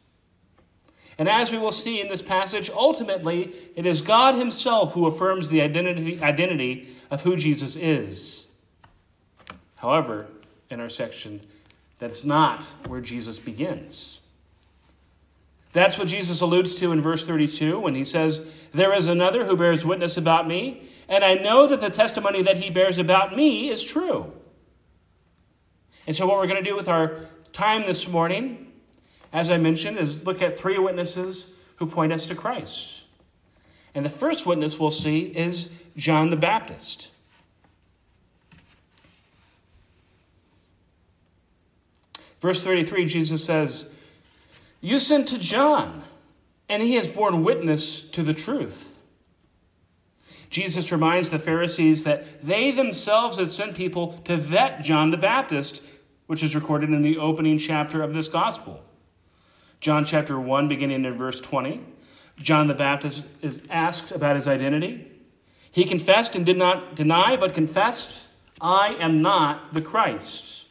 And 1.17 1.27
as 1.27 1.51
we 1.51 1.57
will 1.57 1.71
see 1.71 1.99
in 1.99 2.07
this 2.07 2.21
passage, 2.21 2.69
ultimately, 2.69 3.53
it 3.75 3.85
is 3.85 4.01
God 4.01 4.35
Himself 4.35 4.93
who 4.93 5.07
affirms 5.07 5.49
the 5.49 5.61
identity, 5.61 6.21
identity 6.21 6.89
of 7.09 7.23
who 7.23 7.35
Jesus 7.35 7.75
is. 7.75 8.47
However, 9.77 10.27
in 10.69 10.79
our 10.79 10.89
section, 10.89 11.41
that's 11.97 12.23
not 12.23 12.63
where 12.87 13.01
Jesus 13.01 13.39
begins. 13.39 14.19
That's 15.77 15.99
what 15.99 16.07
Jesus 16.07 16.41
alludes 16.41 16.73
to 16.75 16.91
in 16.91 17.01
verse 17.01 17.27
32 17.27 17.79
when 17.79 17.93
he 17.93 18.03
says, 18.03 18.41
There 18.71 18.95
is 18.95 19.05
another 19.05 19.45
who 19.45 19.55
bears 19.55 19.85
witness 19.85 20.17
about 20.17 20.47
me, 20.47 20.89
and 21.07 21.23
I 21.23 21.35
know 21.35 21.67
that 21.67 21.81
the 21.81 21.91
testimony 21.91 22.41
that 22.41 22.57
he 22.57 22.71
bears 22.71 22.97
about 22.97 23.35
me 23.35 23.69
is 23.69 23.83
true. 23.83 24.33
And 26.07 26.15
so, 26.15 26.25
what 26.25 26.37
we're 26.37 26.47
going 26.47 26.63
to 26.63 26.67
do 26.67 26.75
with 26.75 26.87
our 26.87 27.19
time 27.51 27.83
this 27.83 28.07
morning, 28.07 28.71
as 29.31 29.51
I 29.51 29.57
mentioned, 29.57 29.99
is 29.99 30.23
look 30.23 30.41
at 30.41 30.57
three 30.57 30.79
witnesses 30.79 31.45
who 31.75 31.85
point 31.85 32.11
us 32.11 32.25
to 32.25 32.33
Christ. 32.33 33.03
And 33.93 34.03
the 34.03 34.09
first 34.09 34.47
witness 34.47 34.79
we'll 34.79 34.89
see 34.89 35.25
is 35.25 35.69
John 35.95 36.31
the 36.31 36.37
Baptist. 36.37 37.11
Verse 42.41 42.63
33, 42.63 43.05
Jesus 43.05 43.45
says, 43.45 43.91
You 44.79 44.99
sent 44.99 45.27
to 45.29 45.39
John, 45.39 46.03
and 46.69 46.81
he 46.83 46.95
has 46.95 47.07
borne 47.07 47.43
witness 47.43 48.01
to 48.01 48.23
the 48.23 48.33
truth. 48.33 48.89
Jesus 50.49 50.91
reminds 50.91 51.29
the 51.29 51.39
Pharisees 51.39 52.03
that 52.03 52.45
they 52.45 52.71
themselves 52.71 53.37
had 53.37 53.49
sent 53.49 53.75
people 53.75 54.13
to 54.25 54.37
vet 54.37 54.81
John 54.81 55.11
the 55.11 55.17
Baptist, 55.17 55.83
which 56.27 56.43
is 56.43 56.55
recorded 56.55 56.89
in 56.89 57.01
the 57.01 57.17
opening 57.17 57.57
chapter 57.57 58.01
of 58.01 58.13
this 58.13 58.27
gospel. 58.27 58.83
John 59.81 60.05
chapter 60.05 60.39
1, 60.39 60.67
beginning 60.67 61.05
in 61.05 61.17
verse 61.17 61.41
20. 61.41 61.81
John 62.37 62.67
the 62.67 62.73
Baptist 62.73 63.25
is 63.41 63.63
asked 63.69 64.11
about 64.11 64.35
his 64.35 64.47
identity. 64.47 65.11
He 65.71 65.85
confessed 65.85 66.35
and 66.35 66.45
did 66.45 66.57
not 66.57 66.95
deny, 66.95 67.35
but 67.35 67.53
confessed, 67.53 68.27
I 68.61 68.95
am 68.95 69.21
not 69.21 69.73
the 69.73 69.81
Christ. 69.81 70.66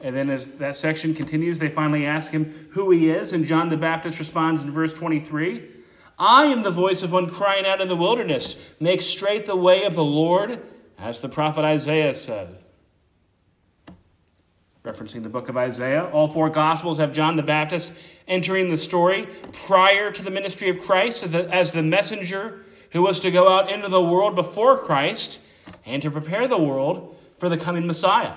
And 0.00 0.14
then 0.14 0.30
as 0.30 0.48
that 0.58 0.76
section 0.76 1.14
continues, 1.14 1.58
they 1.58 1.68
finally 1.68 2.06
ask 2.06 2.30
him 2.30 2.68
who 2.72 2.90
he 2.90 3.10
is, 3.10 3.32
and 3.32 3.46
John 3.46 3.68
the 3.68 3.76
Baptist 3.76 4.18
responds 4.18 4.62
in 4.62 4.70
verse 4.70 4.92
23 4.92 5.62
I 6.18 6.46
am 6.46 6.62
the 6.62 6.70
voice 6.70 7.02
of 7.02 7.12
one 7.12 7.30
crying 7.30 7.64
out 7.64 7.80
in 7.80 7.88
the 7.88 7.96
wilderness, 7.96 8.56
make 8.80 9.02
straight 9.02 9.46
the 9.46 9.56
way 9.56 9.84
of 9.84 9.94
the 9.94 10.04
Lord, 10.04 10.60
as 10.98 11.20
the 11.20 11.28
prophet 11.28 11.64
Isaiah 11.64 12.14
said. 12.14 12.58
Referencing 14.84 15.22
the 15.22 15.28
book 15.28 15.48
of 15.48 15.56
Isaiah, 15.56 16.06
all 16.06 16.28
four 16.28 16.48
Gospels 16.48 16.98
have 16.98 17.12
John 17.12 17.36
the 17.36 17.42
Baptist 17.42 17.92
entering 18.26 18.70
the 18.70 18.76
story 18.76 19.28
prior 19.52 20.10
to 20.10 20.22
the 20.22 20.30
ministry 20.30 20.68
of 20.70 20.80
Christ 20.80 21.22
as 21.22 21.72
the 21.72 21.82
messenger 21.82 22.64
who 22.90 23.02
was 23.02 23.20
to 23.20 23.30
go 23.30 23.48
out 23.48 23.70
into 23.70 23.88
the 23.88 24.02
world 24.02 24.34
before 24.34 24.78
Christ 24.78 25.40
and 25.84 26.00
to 26.02 26.10
prepare 26.10 26.48
the 26.48 26.58
world 26.58 27.16
for 27.38 27.48
the 27.48 27.56
coming 27.56 27.86
Messiah. 27.86 28.34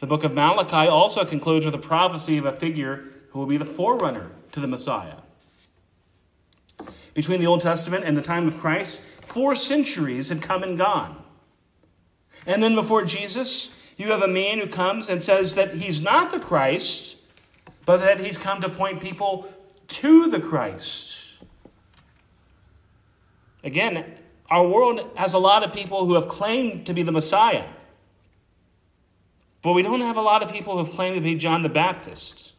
The 0.00 0.06
book 0.06 0.24
of 0.24 0.32
Malachi 0.32 0.88
also 0.88 1.24
concludes 1.26 1.66
with 1.66 1.74
a 1.74 1.78
prophecy 1.78 2.38
of 2.38 2.46
a 2.46 2.52
figure 2.52 3.04
who 3.30 3.38
will 3.38 3.46
be 3.46 3.58
the 3.58 3.66
forerunner 3.66 4.30
to 4.52 4.60
the 4.60 4.66
Messiah. 4.66 5.16
Between 7.12 7.40
the 7.40 7.46
Old 7.46 7.60
Testament 7.60 8.04
and 8.04 8.16
the 8.16 8.22
time 8.22 8.48
of 8.48 8.56
Christ, 8.56 9.00
four 9.20 9.54
centuries 9.54 10.30
had 10.30 10.40
come 10.40 10.62
and 10.62 10.78
gone. 10.78 11.22
And 12.46 12.62
then 12.62 12.74
before 12.74 13.04
Jesus, 13.04 13.74
you 13.98 14.10
have 14.10 14.22
a 14.22 14.28
man 14.28 14.58
who 14.58 14.66
comes 14.66 15.10
and 15.10 15.22
says 15.22 15.54
that 15.56 15.74
he's 15.74 16.00
not 16.00 16.32
the 16.32 16.40
Christ, 16.40 17.16
but 17.84 17.98
that 17.98 18.20
he's 18.20 18.38
come 18.38 18.62
to 18.62 18.70
point 18.70 19.00
people 19.00 19.46
to 19.88 20.28
the 20.28 20.40
Christ. 20.40 21.36
Again, 23.62 24.14
our 24.48 24.66
world 24.66 25.10
has 25.16 25.34
a 25.34 25.38
lot 25.38 25.62
of 25.62 25.74
people 25.74 26.06
who 26.06 26.14
have 26.14 26.26
claimed 26.26 26.86
to 26.86 26.94
be 26.94 27.02
the 27.02 27.12
Messiah, 27.12 27.66
but 29.62 29.72
we 29.72 29.82
don't 29.82 30.00
have 30.00 30.16
a 30.16 30.22
lot 30.22 30.42
of 30.42 30.52
people 30.52 30.74
who 30.78 30.84
have 30.84 30.94
claimed 30.94 31.16
to 31.16 31.20
be 31.20 31.34
John 31.34 31.62
the 31.62 31.68
Baptist. 31.68 32.52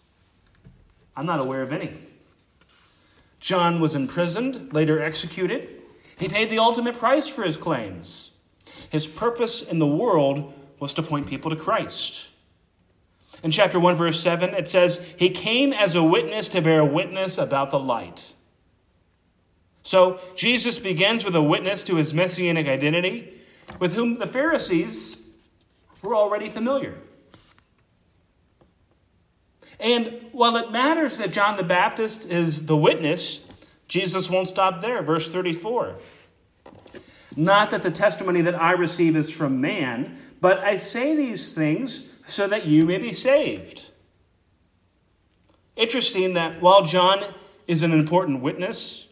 I'm 1.16 1.26
not 1.26 1.40
aware 1.40 1.62
of 1.62 1.74
any. 1.74 1.92
John 3.40 3.80
was 3.80 3.96
imprisoned, 3.96 4.72
later 4.74 5.02
executed. 5.02 5.82
He 6.18 6.30
paid 6.30 6.50
the 6.50 6.60
ultimate 6.60 6.96
price 6.96 7.28
for 7.28 7.44
his 7.44 7.58
claims. 7.58 8.32
His 8.90 9.08
purpose 9.08 9.64
in 9.64 9.80
the 9.80 9.88
world 9.88 10.54
was 10.80 10.94
to 10.96 11.04
point 11.04 11.28
people 11.28 11.50
to 11.50 11.58
Christ. 11.58 12.28
In 13.44 13.50
chapter 13.50 13.80
1, 13.80 13.96
verse 13.96 14.20
7, 14.22 14.54
it 14.54 14.70
says, 14.70 15.04
He 15.18 15.32
came 15.32 15.74
as 15.74 15.96
a 15.96 16.04
witness 16.04 16.48
to 16.50 16.62
bear 16.62 16.86
witness 16.86 17.40
about 17.40 17.72
the 17.72 17.80
light. 17.80 18.34
So 19.84 20.20
Jesus 20.36 20.78
begins 20.78 21.26
with 21.26 21.36
a 21.36 21.42
witness 21.42 21.84
to 21.86 21.96
his 21.96 22.14
messianic 22.14 22.68
identity, 22.68 23.34
with 23.80 23.96
whom 23.96 24.20
the 24.20 24.28
Pharisees 24.28 25.21
were 26.04 26.16
already 26.16 26.50
familiar. 26.50 26.96
And 29.80 30.28
while 30.32 30.58
it 30.58 30.72
matters 30.72 31.18
that 31.18 31.32
John 31.32 31.58
the 31.58 31.64
Baptist 31.64 32.30
is 32.30 32.68
the 32.68 32.78
witness, 32.78 33.42
Jesus 33.88 34.30
won't 34.30 34.48
stop 34.48 34.82
there. 34.82 35.02
Verse 35.02 35.32
34. 35.32 35.96
Not 37.36 37.72
that 37.72 37.82
the 37.82 37.92
testimony 37.92 38.42
that 38.42 38.60
I 38.60 38.74
receive 38.74 39.16
is 39.16 39.32
from 39.32 39.62
man, 39.62 40.18
but 40.40 40.60
I 40.60 40.76
say 40.76 41.16
these 41.16 41.54
things 41.54 42.04
so 42.26 42.48
that 42.48 42.66
you 42.66 42.86
may 42.86 42.98
be 42.98 43.14
saved. 43.14 43.92
Interesting 45.76 46.34
that 46.34 46.62
while 46.62 46.84
John 46.84 47.34
is 47.68 47.84
an 47.84 47.92
important 47.92 48.42
witness, 48.42 49.08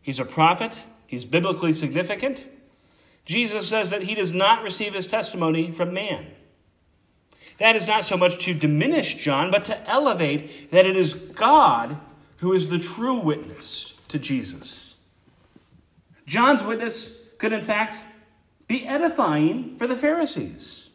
he's 0.00 0.20
a 0.20 0.24
prophet, 0.24 0.82
he's 1.06 1.24
biblically 1.24 1.72
significant, 1.72 2.48
Jesus 3.24 3.68
says 3.68 3.90
that 3.90 4.02
he 4.02 4.14
does 4.14 4.32
not 4.32 4.62
receive 4.62 4.94
his 4.94 5.06
testimony 5.06 5.70
from 5.70 5.94
man. 5.94 6.26
That 7.58 7.76
is 7.76 7.86
not 7.86 8.04
so 8.04 8.16
much 8.16 8.44
to 8.44 8.54
diminish 8.54 9.14
John, 9.14 9.50
but 9.50 9.64
to 9.66 9.88
elevate 9.88 10.70
that 10.70 10.86
it 10.86 10.96
is 10.96 11.14
God 11.14 11.96
who 12.38 12.52
is 12.52 12.68
the 12.68 12.78
true 12.78 13.14
witness 13.14 13.94
to 14.08 14.18
Jesus. 14.18 14.96
John's 16.26 16.64
witness 16.64 17.20
could, 17.38 17.52
in 17.52 17.62
fact, 17.62 18.04
be 18.66 18.86
edifying 18.86 19.76
for 19.76 19.86
the 19.86 19.96
Pharisees. 19.96 20.90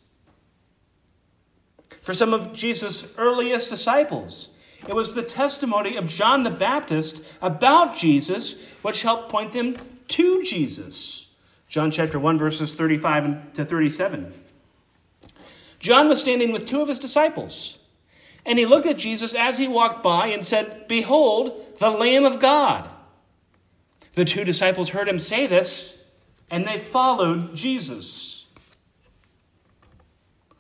For 2.01 2.13
some 2.13 2.33
of 2.33 2.53
Jesus' 2.53 3.05
earliest 3.17 3.69
disciples, 3.69 4.55
it 4.87 4.93
was 4.93 5.13
the 5.13 5.23
testimony 5.23 5.95
of 5.95 6.07
John 6.07 6.43
the 6.43 6.49
Baptist 6.49 7.23
about 7.41 7.97
Jesus 7.97 8.55
which 8.81 9.01
helped 9.01 9.29
point 9.29 9.51
them 9.51 9.77
to 10.09 10.43
Jesus. 10.43 11.28
John 11.69 11.91
chapter 11.91 12.19
1, 12.19 12.39
verses 12.39 12.73
35 12.73 13.53
to 13.53 13.63
37. 13.63 14.33
John 15.79 16.09
was 16.09 16.19
standing 16.19 16.51
with 16.51 16.67
two 16.67 16.81
of 16.81 16.87
his 16.87 16.97
disciples. 16.97 17.77
And 18.43 18.57
he 18.57 18.65
looked 18.65 18.87
at 18.87 18.97
Jesus 18.97 19.35
as 19.35 19.59
he 19.59 19.67
walked 19.67 20.01
by 20.01 20.27
and 20.27 20.43
said, 20.43 20.87
Behold, 20.87 21.77
the 21.77 21.91
Lamb 21.91 22.25
of 22.25 22.39
God. 22.39 22.89
The 24.15 24.25
two 24.25 24.43
disciples 24.43 24.89
heard 24.89 25.07
him 25.07 25.19
say 25.19 25.45
this, 25.45 25.95
and 26.49 26.67
they 26.67 26.79
followed 26.79 27.55
Jesus. 27.55 28.47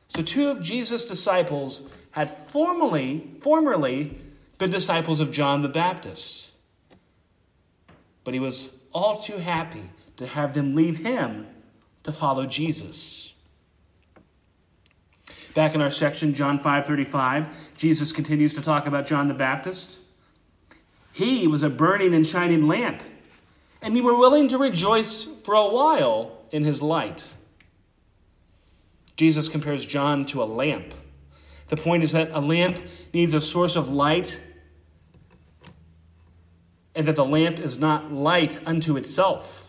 So, 0.09 0.21
two 0.21 0.49
of 0.49 0.61
Jesus' 0.61 1.05
disciples 1.05 1.81
had 2.11 2.29
formerly, 2.29 3.31
formerly 3.41 4.15
been 4.59 4.69
disciples 4.69 5.19
of 5.19 5.31
John 5.31 5.63
the 5.63 5.69
Baptist. 5.69 6.51
But 8.23 8.35
he 8.35 8.39
was 8.39 8.75
all 8.93 9.17
too 9.17 9.37
happy 9.37 9.89
to 10.19 10.27
have 10.27 10.53
them 10.53 10.75
leave 10.75 10.97
him 10.97 11.47
to 12.03 12.11
follow 12.11 12.45
Jesus. 12.45 13.33
Back 15.55 15.73
in 15.75 15.81
our 15.81 15.89
section, 15.89 16.35
John 16.35 16.59
5:35, 16.59 17.47
Jesus 17.77 18.11
continues 18.11 18.53
to 18.53 18.61
talk 18.61 18.85
about 18.85 19.07
John 19.07 19.29
the 19.29 19.33
Baptist. 19.33 20.01
He 21.13 21.47
was 21.47 21.63
a 21.63 21.69
burning 21.69 22.13
and 22.13 22.27
shining 22.27 22.67
lamp, 22.67 23.01
and 23.81 23.93
we 23.93 24.01
were 24.01 24.17
willing 24.17 24.49
to 24.49 24.57
rejoice 24.57 25.23
for 25.23 25.55
a 25.55 25.69
while 25.69 26.37
in 26.51 26.65
his 26.65 26.81
light. 26.81 27.33
Jesus 29.15 29.47
compares 29.47 29.85
John 29.85 30.25
to 30.25 30.43
a 30.43 30.45
lamp. 30.45 30.93
The 31.69 31.77
point 31.77 32.03
is 32.03 32.11
that 32.11 32.29
a 32.33 32.41
lamp 32.41 32.77
needs 33.13 33.33
a 33.33 33.39
source 33.39 33.77
of 33.77 33.87
light, 33.89 34.41
and 36.93 37.07
that 37.07 37.15
the 37.15 37.25
lamp 37.25 37.57
is 37.57 37.79
not 37.79 38.11
light 38.11 38.59
unto 38.67 38.97
itself. 38.97 39.68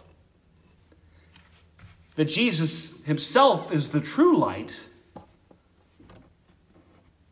That 2.20 2.28
Jesus 2.28 2.92
himself 3.06 3.72
is 3.72 3.88
the 3.88 4.00
true 4.02 4.36
light 4.36 4.84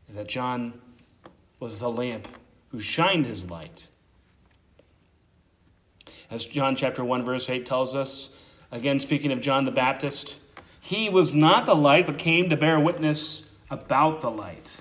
and 0.09 0.17
that 0.17 0.29
John 0.29 0.81
was 1.61 1.79
the 1.79 1.91
lamp 1.91 2.27
who 2.71 2.81
shined 2.81 3.27
his 3.27 3.51
light. 3.51 3.89
As 6.31 6.47
John 6.47 6.75
chapter 6.75 7.05
1 7.05 7.23
verse 7.23 7.51
8 7.51 7.67
tells 7.67 7.95
us, 7.95 8.35
again 8.73 8.99
speaking 8.99 9.31
of 9.31 9.43
John 9.43 9.65
the 9.65 9.71
Baptist, 9.71 10.37
he 10.81 11.11
was 11.11 11.35
not 11.35 11.67
the 11.67 11.77
light 11.77 12.07
but 12.07 12.17
came 12.17 12.49
to 12.49 12.57
bear 12.57 12.81
witness 12.81 13.47
about 13.71 14.23
the 14.23 14.31
light. 14.31 14.81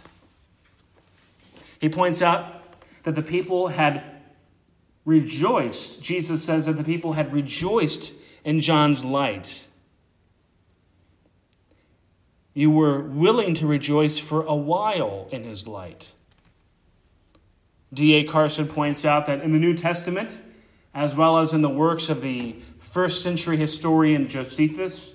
He 1.82 1.90
points 1.90 2.22
out 2.22 2.64
that 3.04 3.16
the 3.16 3.22
people 3.22 3.68
had 3.68 4.06
rejoiced. 5.04 6.02
Jesus 6.02 6.42
says 6.42 6.66
that 6.66 6.78
the 6.78 6.86
people 6.86 7.12
had 7.12 7.34
rejoiced 7.34 8.14
in 8.46 8.62
John's 8.62 9.04
light. 9.04 9.67
You 12.58 12.72
were 12.72 13.02
willing 13.02 13.54
to 13.54 13.68
rejoice 13.68 14.18
for 14.18 14.42
a 14.42 14.56
while 14.56 15.28
in 15.32 15.44
his 15.44 15.68
light. 15.68 16.12
D.A. 17.94 18.24
Carson 18.24 18.68
points 18.68 19.06
out 19.06 19.28
that 19.28 19.44
in 19.44 19.52
the 19.52 19.60
New 19.60 19.76
Testament, 19.76 20.40
as 20.92 21.16
well 21.16 21.38
as 21.38 21.54
in 21.54 21.62
the 21.62 21.70
works 21.70 22.10
of 22.10 22.22
the 22.22 22.56
first 22.80 23.22
century 23.22 23.58
historian 23.58 24.28
Josephus, 24.28 25.14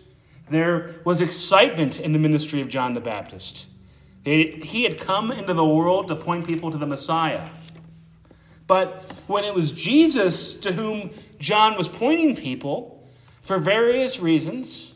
there 0.51 0.95
was 1.05 1.21
excitement 1.21 1.99
in 1.99 2.13
the 2.13 2.21
ministry 2.21 2.61
of 2.61 2.69
John 2.69 2.93
the 2.93 3.01
Baptist. 3.01 3.67
He 4.23 4.85
had 4.85 5.01
come 5.01 5.33
into 5.33 5.53
the 5.53 5.67
world 5.67 6.07
to 6.09 6.15
point 6.15 6.47
people 6.47 6.71
to 6.71 6.79
the 6.79 6.87
Messiah. 6.87 7.49
But 8.69 9.03
when 9.27 9.43
it 9.43 9.53
was 9.53 9.73
Jesus 9.73 10.55
to 10.59 10.71
whom 10.71 11.11
John 11.41 11.77
was 11.77 11.89
pointing 11.89 12.37
people, 12.37 13.05
for 13.41 13.59
various 13.59 14.21
reasons, 14.21 14.93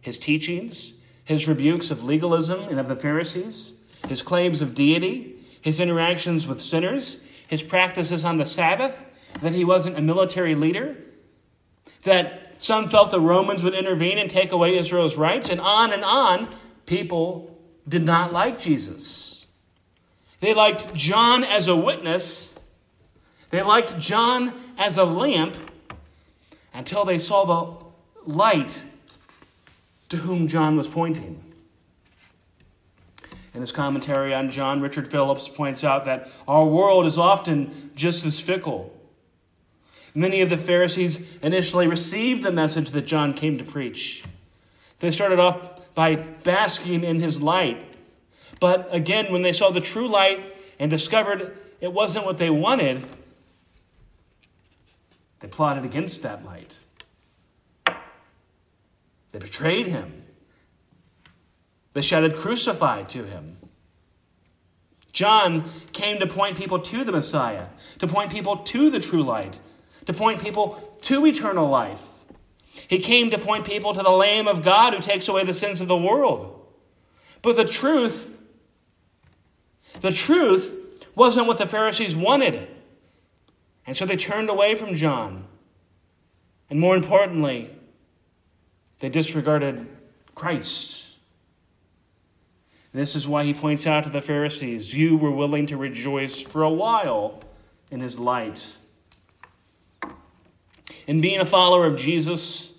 his 0.00 0.18
teachings, 0.18 0.94
his 1.26 1.46
rebukes 1.46 1.90
of 1.90 2.04
legalism 2.04 2.60
and 2.60 2.80
of 2.80 2.88
the 2.88 2.96
Pharisees, 2.96 3.74
his 4.08 4.22
claims 4.22 4.62
of 4.62 4.74
deity, 4.74 5.36
his 5.60 5.80
interactions 5.80 6.46
with 6.48 6.60
sinners, 6.60 7.18
his 7.48 7.62
practices 7.62 8.24
on 8.24 8.38
the 8.38 8.46
Sabbath, 8.46 8.96
that 9.42 9.52
he 9.52 9.64
wasn't 9.64 9.98
a 9.98 10.00
military 10.00 10.54
leader, 10.54 10.96
that 12.04 12.62
some 12.62 12.88
felt 12.88 13.10
the 13.10 13.20
Romans 13.20 13.64
would 13.64 13.74
intervene 13.74 14.18
and 14.18 14.30
take 14.30 14.52
away 14.52 14.78
Israel's 14.78 15.16
rights, 15.16 15.50
and 15.50 15.60
on 15.60 15.92
and 15.92 16.04
on, 16.04 16.54
people 16.86 17.58
did 17.88 18.04
not 18.04 18.32
like 18.32 18.60
Jesus. 18.60 19.46
They 20.38 20.54
liked 20.54 20.94
John 20.94 21.42
as 21.42 21.66
a 21.66 21.74
witness, 21.74 22.54
they 23.50 23.62
liked 23.62 23.98
John 23.98 24.54
as 24.78 24.96
a 24.96 25.04
lamp 25.04 25.56
until 26.72 27.04
they 27.04 27.18
saw 27.18 27.44
the 27.44 28.32
light 28.32 28.80
to 30.08 30.18
whom 30.18 30.48
John 30.48 30.76
was 30.76 30.86
pointing. 30.88 31.42
In 33.54 33.60
his 33.60 33.72
commentary 33.72 34.34
on 34.34 34.50
John, 34.50 34.80
Richard 34.80 35.08
Phillips 35.08 35.48
points 35.48 35.82
out 35.82 36.04
that 36.04 36.30
our 36.46 36.66
world 36.66 37.06
is 37.06 37.18
often 37.18 37.90
just 37.94 38.26
as 38.26 38.38
fickle. 38.38 38.92
Many 40.14 40.40
of 40.40 40.50
the 40.50 40.58
Pharisees 40.58 41.38
initially 41.42 41.86
received 41.88 42.42
the 42.42 42.52
message 42.52 42.90
that 42.90 43.06
John 43.06 43.32
came 43.32 43.58
to 43.58 43.64
preach. 43.64 44.24
They 45.00 45.10
started 45.10 45.38
off 45.38 45.94
by 45.94 46.16
basking 46.16 47.04
in 47.04 47.20
his 47.20 47.40
light. 47.40 47.82
But 48.60 48.88
again, 48.94 49.32
when 49.32 49.42
they 49.42 49.52
saw 49.52 49.70
the 49.70 49.80
true 49.80 50.08
light 50.08 50.54
and 50.78 50.90
discovered 50.90 51.56
it 51.80 51.92
wasn't 51.92 52.24
what 52.24 52.38
they 52.38 52.50
wanted, 52.50 53.04
they 55.40 55.48
plotted 55.48 55.84
against 55.84 56.22
that 56.22 56.44
light. 56.44 56.78
They 59.36 59.44
betrayed 59.44 59.86
him. 59.86 60.22
They 61.92 62.00
shouted, 62.00 62.36
Crucify 62.36 63.02
to 63.02 63.24
him. 63.24 63.58
John 65.12 65.70
came 65.92 66.18
to 66.20 66.26
point 66.26 66.56
people 66.56 66.78
to 66.78 67.04
the 67.04 67.12
Messiah, 67.12 67.66
to 67.98 68.06
point 68.06 68.32
people 68.32 68.56
to 68.56 68.88
the 68.88 68.98
true 68.98 69.22
light, 69.22 69.60
to 70.06 70.14
point 70.14 70.40
people 70.40 70.96
to 71.02 71.26
eternal 71.26 71.68
life. 71.68 72.02
He 72.88 72.98
came 72.98 73.28
to 73.28 73.36
point 73.36 73.66
people 73.66 73.92
to 73.92 74.02
the 74.02 74.10
Lamb 74.10 74.48
of 74.48 74.62
God 74.62 74.94
who 74.94 75.00
takes 75.00 75.28
away 75.28 75.44
the 75.44 75.52
sins 75.52 75.82
of 75.82 75.88
the 75.88 75.98
world. 75.98 76.66
But 77.42 77.58
the 77.58 77.66
truth, 77.66 78.40
the 80.00 80.12
truth 80.12 81.04
wasn't 81.14 81.46
what 81.46 81.58
the 81.58 81.66
Pharisees 81.66 82.16
wanted. 82.16 82.68
And 83.86 83.94
so 83.94 84.06
they 84.06 84.16
turned 84.16 84.48
away 84.48 84.74
from 84.76 84.94
John. 84.94 85.44
And 86.70 86.80
more 86.80 86.96
importantly, 86.96 87.75
they 89.00 89.08
disregarded 89.08 89.86
Christ. 90.34 91.06
This 92.92 93.14
is 93.14 93.28
why 93.28 93.44
he 93.44 93.52
points 93.52 93.86
out 93.86 94.04
to 94.04 94.10
the 94.10 94.22
Pharisees 94.22 94.94
you 94.94 95.16
were 95.18 95.30
willing 95.30 95.66
to 95.66 95.76
rejoice 95.76 96.40
for 96.40 96.62
a 96.62 96.70
while 96.70 97.42
in 97.90 98.00
his 98.00 98.18
light. 98.18 98.78
In 101.06 101.20
being 101.20 101.40
a 101.40 101.44
follower 101.44 101.84
of 101.84 101.98
Jesus, 101.98 102.72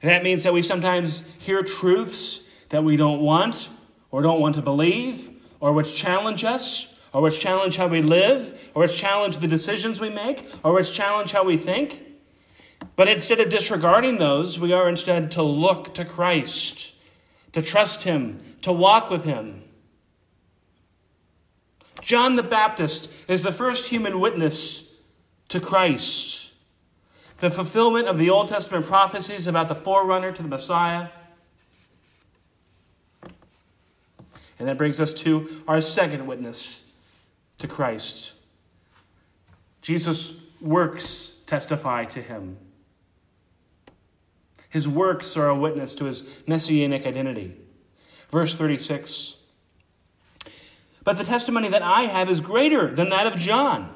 that 0.00 0.22
means 0.22 0.44
that 0.44 0.52
we 0.52 0.62
sometimes 0.62 1.26
hear 1.38 1.62
truths 1.62 2.46
that 2.68 2.84
we 2.84 2.96
don't 2.96 3.20
want 3.20 3.68
or 4.10 4.22
don't 4.22 4.40
want 4.40 4.54
to 4.54 4.62
believe 4.62 5.30
or 5.58 5.72
which 5.72 5.94
challenge 5.94 6.44
us 6.44 6.94
or 7.12 7.22
which 7.22 7.40
challenge 7.40 7.76
how 7.76 7.88
we 7.88 8.02
live 8.02 8.70
or 8.74 8.82
which 8.82 8.96
challenge 8.96 9.38
the 9.38 9.48
decisions 9.48 10.00
we 10.00 10.10
make 10.10 10.48
or 10.62 10.72
which 10.72 10.92
challenge 10.92 11.32
how 11.32 11.42
we 11.42 11.56
think. 11.56 12.05
But 12.96 13.08
instead 13.08 13.40
of 13.40 13.48
disregarding 13.48 14.18
those, 14.18 14.58
we 14.58 14.72
are 14.72 14.88
instead 14.88 15.30
to 15.32 15.42
look 15.42 15.94
to 15.94 16.04
Christ, 16.04 16.94
to 17.52 17.62
trust 17.62 18.02
Him, 18.02 18.38
to 18.62 18.72
walk 18.72 19.10
with 19.10 19.24
Him. 19.24 19.62
John 22.02 22.36
the 22.36 22.42
Baptist 22.42 23.10
is 23.28 23.42
the 23.42 23.52
first 23.52 23.88
human 23.90 24.20
witness 24.20 24.90
to 25.48 25.60
Christ, 25.60 26.52
the 27.38 27.50
fulfillment 27.50 28.08
of 28.08 28.18
the 28.18 28.30
Old 28.30 28.48
Testament 28.48 28.86
prophecies 28.86 29.46
about 29.46 29.68
the 29.68 29.74
forerunner 29.74 30.32
to 30.32 30.42
the 30.42 30.48
Messiah. 30.48 31.08
And 34.58 34.68
that 34.68 34.78
brings 34.78 35.00
us 35.00 35.12
to 35.14 35.62
our 35.68 35.80
second 35.80 36.26
witness 36.26 36.82
to 37.58 37.68
Christ. 37.68 38.32
Jesus' 39.82 40.34
works 40.60 41.34
testify 41.46 42.04
to 42.06 42.22
him. 42.22 42.56
His 44.68 44.88
works 44.88 45.36
are 45.36 45.48
a 45.48 45.54
witness 45.54 45.94
to 45.96 46.04
his 46.04 46.22
messianic 46.46 47.06
identity. 47.06 47.56
Verse 48.30 48.56
36 48.56 49.36
But 51.04 51.16
the 51.18 51.24
testimony 51.24 51.68
that 51.68 51.82
I 51.82 52.02
have 52.02 52.28
is 52.28 52.40
greater 52.40 52.92
than 52.92 53.10
that 53.10 53.26
of 53.26 53.36
John. 53.36 53.94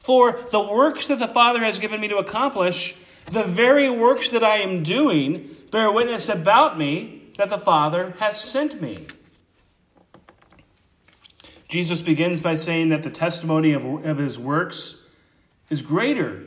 For 0.00 0.38
the 0.50 0.60
works 0.60 1.08
that 1.08 1.18
the 1.18 1.28
Father 1.28 1.64
has 1.64 1.78
given 1.78 2.00
me 2.00 2.08
to 2.08 2.18
accomplish, 2.18 2.94
the 3.26 3.42
very 3.42 3.90
works 3.90 4.30
that 4.30 4.44
I 4.44 4.58
am 4.58 4.82
doing, 4.82 5.56
bear 5.70 5.90
witness 5.90 6.28
about 6.28 6.78
me 6.78 7.32
that 7.36 7.50
the 7.50 7.58
Father 7.58 8.14
has 8.18 8.40
sent 8.40 8.80
me. 8.80 9.06
Jesus 11.68 12.02
begins 12.02 12.40
by 12.40 12.54
saying 12.54 12.90
that 12.90 13.02
the 13.02 13.10
testimony 13.10 13.72
of, 13.72 13.84
of 14.04 14.18
his 14.18 14.38
works 14.38 15.02
is 15.68 15.82
greater 15.82 16.44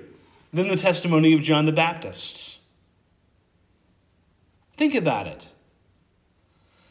than 0.53 0.69
the 0.69 0.77
testimony 0.77 1.34
of 1.34 1.41
John 1.41 1.65
the 1.65 1.71
Baptist. 1.71 2.48
Think 4.79 4.95
about 4.95 5.27
it. 5.27 5.45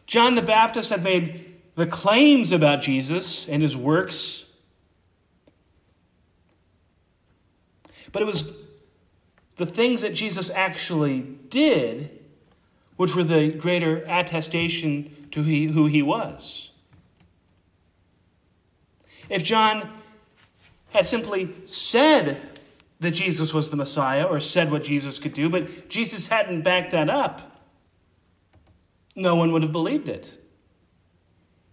John 0.07 0.35
the 0.35 0.43
Baptist 0.43 0.91
had 0.91 1.03
made 1.03 1.57
the 1.75 1.87
claims 1.87 2.53
about 2.53 2.83
Jesus 2.83 3.49
and 3.49 3.63
his 3.63 3.79
works, 3.79 4.45
but 8.13 8.21
it 8.21 8.27
was 8.27 8.53
the 9.57 9.65
things 9.65 10.03
that 10.03 10.13
Jesus 10.13 10.51
actually 10.51 11.21
did 11.49 12.11
which 12.97 13.15
were 13.15 13.25
the 13.25 13.53
greater 13.53 14.05
attestation 14.07 15.27
to 15.31 15.43
he, 15.43 15.69
who 15.69 15.87
he 15.87 16.03
was. 16.03 16.73
If 19.31 19.43
John 19.43 19.91
had 20.91 21.07
simply 21.07 21.55
said 21.65 22.39
that 23.01 23.13
Jesus 23.13 23.55
was 23.55 23.71
the 23.71 23.79
Messiah 23.79 24.25
or 24.25 24.41
said 24.41 24.71
what 24.71 24.83
Jesus 24.83 25.19
could 25.19 25.33
do, 25.33 25.49
but 25.49 25.89
Jesus 25.89 26.27
hadn't 26.27 26.61
backed 26.61 26.91
that 26.91 27.09
up, 27.09 27.48
no 29.19 29.35
one 29.35 29.53
would 29.53 29.63
have 29.63 29.73
believed 29.73 30.09
it. 30.09 30.39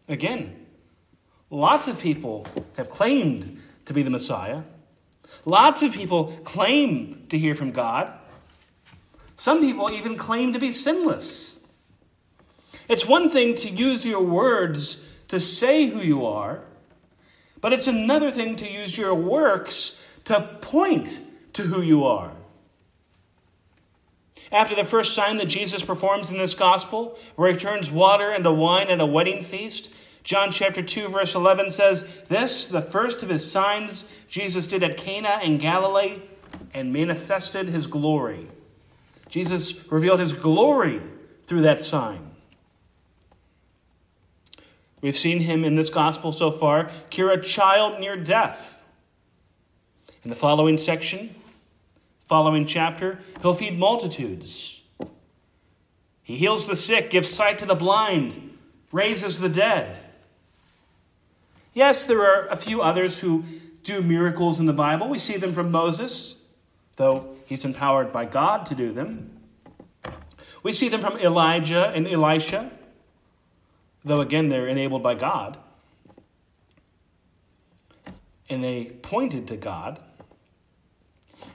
Again, 0.10 0.66
lots 1.50 1.88
of 1.88 2.00
people 2.00 2.48
have 2.76 2.90
claimed 2.90 3.62
to 3.86 3.94
be 3.94 4.02
the 4.02 4.10
Messiah. 4.10 4.64
Lots 5.46 5.84
of 5.84 5.94
people 5.94 6.34
claim 6.44 7.26
to 7.30 7.38
hear 7.38 7.54
from 7.54 7.72
God. 7.72 8.12
Some 9.38 9.60
people 9.60 9.92
even 9.92 10.18
claim 10.18 10.54
to 10.54 10.60
be 10.60 10.72
sinless. 10.72 11.60
It's 12.88 13.06
one 13.06 13.30
thing 13.30 13.54
to 13.56 13.70
use 13.70 14.06
your 14.06 14.22
words 14.22 15.08
to 15.28 15.40
say 15.40 15.86
who 15.86 16.00
you 16.00 16.26
are, 16.26 16.62
but 17.62 17.74
it's 17.74 17.88
another 17.88 18.32
thing 18.32 18.56
to 18.58 18.70
use 18.70 18.98
your 18.98 19.14
works 19.14 20.02
to 20.26 20.42
point 20.62 21.22
to 21.54 21.64
who 21.64 21.82
you 21.82 22.06
are. 22.06 22.32
After 24.56 24.74
the 24.74 24.86
first 24.86 25.14
sign 25.14 25.36
that 25.38 25.48
Jesus 25.50 25.84
performs 25.84 26.32
in 26.32 26.38
this 26.38 26.54
gospel, 26.54 27.20
where 27.36 27.52
he 27.52 27.58
turns 27.58 27.92
water 27.92 28.32
into 28.32 28.54
wine 28.54 28.88
at 28.88 29.02
a 29.02 29.06
wedding 29.06 29.42
feast, 29.42 29.92
John 30.24 30.50
chapter 30.50 30.82
2, 30.82 31.10
verse 31.10 31.36
11 31.36 31.72
says, 31.72 32.24
This, 32.30 32.66
the 32.66 32.82
first 32.82 33.22
of 33.22 33.28
his 33.28 33.52
signs, 33.52 34.06
Jesus 34.30 34.66
did 34.66 34.82
at 34.82 34.96
Cana 34.96 35.42
in 35.44 35.58
Galilee 35.58 36.22
and 36.74 36.94
manifested 36.94 37.68
his 37.68 37.86
glory. 37.86 38.48
Jesus 39.28 39.92
revealed 39.92 40.22
his 40.22 40.32
glory 40.32 41.02
through 41.44 41.62
that 41.62 41.82
sign. 41.82 42.32
We've 45.02 45.18
seen 45.18 45.42
him 45.42 45.66
in 45.66 45.76
this 45.76 45.90
gospel 45.90 46.32
so 46.32 46.50
far 46.50 46.90
cure 47.10 47.30
a 47.30 47.44
child 47.44 48.00
near 48.00 48.16
death. 48.16 48.74
In 50.24 50.30
the 50.30 50.36
following 50.38 50.78
section, 50.78 51.36
following 52.28 52.66
chapter, 52.66 53.20
he'll 53.42 53.54
feed 53.54 53.78
multitudes. 53.78 54.82
He 56.24 56.38
heals 56.38 56.68
the 56.68 56.76
sick, 56.76 57.10
gives 57.10 57.30
sight 57.30 57.60
to 57.60 57.66
the 57.66 57.76
blind, 57.76 58.58
raises 58.92 59.40
the 59.40 59.50
dead. 59.50 59.96
Yes, 61.74 62.06
there 62.06 62.22
are 62.22 62.48
a 62.48 62.56
few 62.56 62.82
others 62.82 63.20
who 63.20 63.44
do 63.84 64.02
miracles 64.02 64.60
in 64.60 64.66
the 64.66 64.74
Bible. 64.74 65.08
We 65.08 65.20
see 65.20 65.38
them 65.38 65.54
from 65.54 65.70
Moses, 65.72 66.42
though 66.96 67.36
he's 67.46 67.66
empowered 67.66 68.12
by 68.12 68.26
God 68.26 68.66
to 68.68 68.76
do 68.76 68.92
them. 68.92 69.32
We 70.64 70.74
see 70.74 70.90
them 70.90 71.02
from 71.02 71.18
Elijah 71.18 71.92
and 71.94 72.08
Elisha 72.08 72.72
though 74.06 74.22
again 74.22 74.50
they're 74.50 74.68
enabled 74.68 75.04
by 75.04 75.16
God. 75.16 75.58
And 78.48 78.64
they 78.64 78.86
pointed 79.02 79.48
to 79.48 79.58
God. 79.58 80.00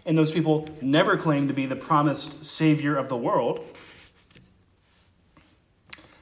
And 0.07 0.17
those 0.17 0.33
people 0.33 0.67
never 0.81 1.17
claimed 1.17 1.49
to 1.49 1.55
be 1.55 1.67
the 1.67 1.77
promised 1.77 2.45
Savior 2.45 2.97
of 2.97 3.09
the 3.09 3.17
world. 3.17 3.65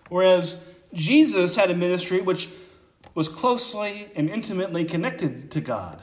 Whereas 0.09 0.61
Jesus 0.93 1.55
had 1.55 1.71
a 1.71 1.75
ministry 1.75 2.21
which 2.21 2.49
was 3.14 3.29
closely 3.29 4.09
and 4.14 4.29
intimately 4.29 4.85
connected 4.85 5.51
to 5.53 5.61
God. 5.61 6.03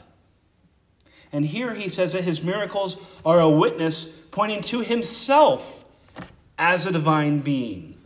And 1.32 1.46
here 1.46 1.74
he 1.74 1.90
says 1.90 2.14
that 2.14 2.24
his 2.24 2.42
miracles 2.44 2.98
are 3.26 3.40
a 3.40 3.50
witness 3.50 4.06
pointing 4.32 4.62
to 4.62 4.82
himself 4.82 5.86
as 6.58 6.86
a 6.86 6.92
divine 6.92 7.40
being. 7.40 7.98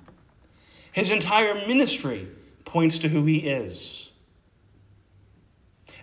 His 0.91 1.11
entire 1.11 1.55
ministry 1.67 2.27
points 2.65 2.97
to 2.99 3.09
who 3.09 3.25
he 3.25 3.37
is. 3.37 4.08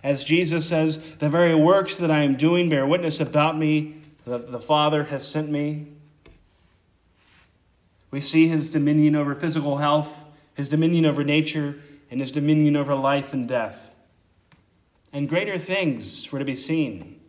As 0.03 0.23
Jesus 0.23 0.67
says, 0.67 1.15
the 1.15 1.29
very 1.29 1.55
works 1.55 1.97
that 1.97 2.11
I 2.11 2.23
am 2.23 2.35
doing 2.35 2.69
bear 2.69 2.85
witness 2.85 3.19
about 3.19 3.57
me 3.57 3.95
that 4.25 4.51
the 4.51 4.59
Father 4.59 5.05
has 5.05 5.27
sent 5.27 5.49
me. 5.49 5.87
We 8.11 8.19
see 8.19 8.47
his 8.47 8.69
dominion 8.69 9.15
over 9.15 9.35
physical 9.35 9.77
health, 9.77 10.13
his 10.55 10.69
dominion 10.69 11.05
over 11.05 11.23
nature, 11.23 11.79
and 12.09 12.19
his 12.19 12.31
dominion 12.31 12.75
over 12.75 12.95
life 12.95 13.33
and 13.33 13.47
death. 13.47 13.93
And 15.11 15.27
greater 15.27 15.57
things 15.57 16.31
were 16.31 16.39
to 16.39 16.45
be 16.45 16.55
seen. 16.55 17.19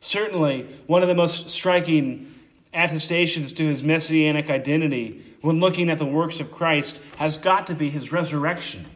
Certainly, 0.00 0.68
one 0.86 1.02
of 1.02 1.08
the 1.08 1.14
most 1.14 1.50
striking 1.50 2.34
attestations 2.72 3.52
to 3.52 3.66
his 3.66 3.82
messianic 3.82 4.50
identity 4.50 5.24
when 5.40 5.60
looking 5.60 5.90
at 5.90 5.98
the 5.98 6.06
works 6.06 6.40
of 6.40 6.52
Christ 6.52 7.00
has 7.16 7.38
got 7.38 7.66
to 7.68 7.74
be 7.74 7.90
his 7.90 8.12
resurrection. 8.12 8.86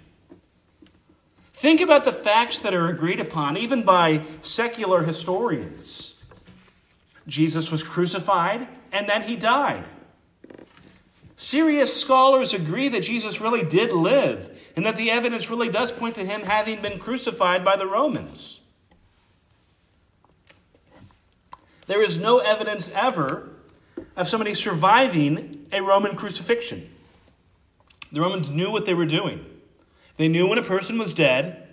Think 1.54 1.80
about 1.80 2.04
the 2.04 2.12
facts 2.12 2.58
that 2.60 2.74
are 2.74 2.88
agreed 2.88 3.20
upon, 3.20 3.56
even 3.56 3.82
by 3.82 4.24
secular 4.40 5.02
historians. 5.02 6.12
Jesus 7.28 7.70
was 7.70 7.82
crucified 7.82 8.66
and 8.90 9.08
then 9.08 9.22
he 9.22 9.36
died. 9.36 9.84
Serious 11.36 11.98
scholars 12.00 12.54
agree 12.54 12.88
that 12.88 13.02
Jesus 13.02 13.40
really 13.40 13.64
did 13.64 13.92
live 13.92 14.58
and 14.76 14.86
that 14.86 14.96
the 14.96 15.10
evidence 15.10 15.50
really 15.50 15.68
does 15.68 15.92
point 15.92 16.14
to 16.16 16.24
him 16.24 16.42
having 16.42 16.80
been 16.80 16.98
crucified 16.98 17.64
by 17.64 17.76
the 17.76 17.86
Romans. 17.86 18.60
There 21.86 22.02
is 22.02 22.18
no 22.18 22.38
evidence 22.38 22.90
ever 22.94 23.50
of 24.16 24.28
somebody 24.28 24.54
surviving 24.54 25.66
a 25.72 25.82
Roman 25.82 26.16
crucifixion. 26.16 26.88
The 28.12 28.20
Romans 28.20 28.50
knew 28.50 28.70
what 28.70 28.84
they 28.84 28.94
were 28.94 29.06
doing. 29.06 29.44
They 30.22 30.28
knew 30.28 30.46
when 30.46 30.56
a 30.56 30.62
person 30.62 30.98
was 30.98 31.14
dead. 31.14 31.66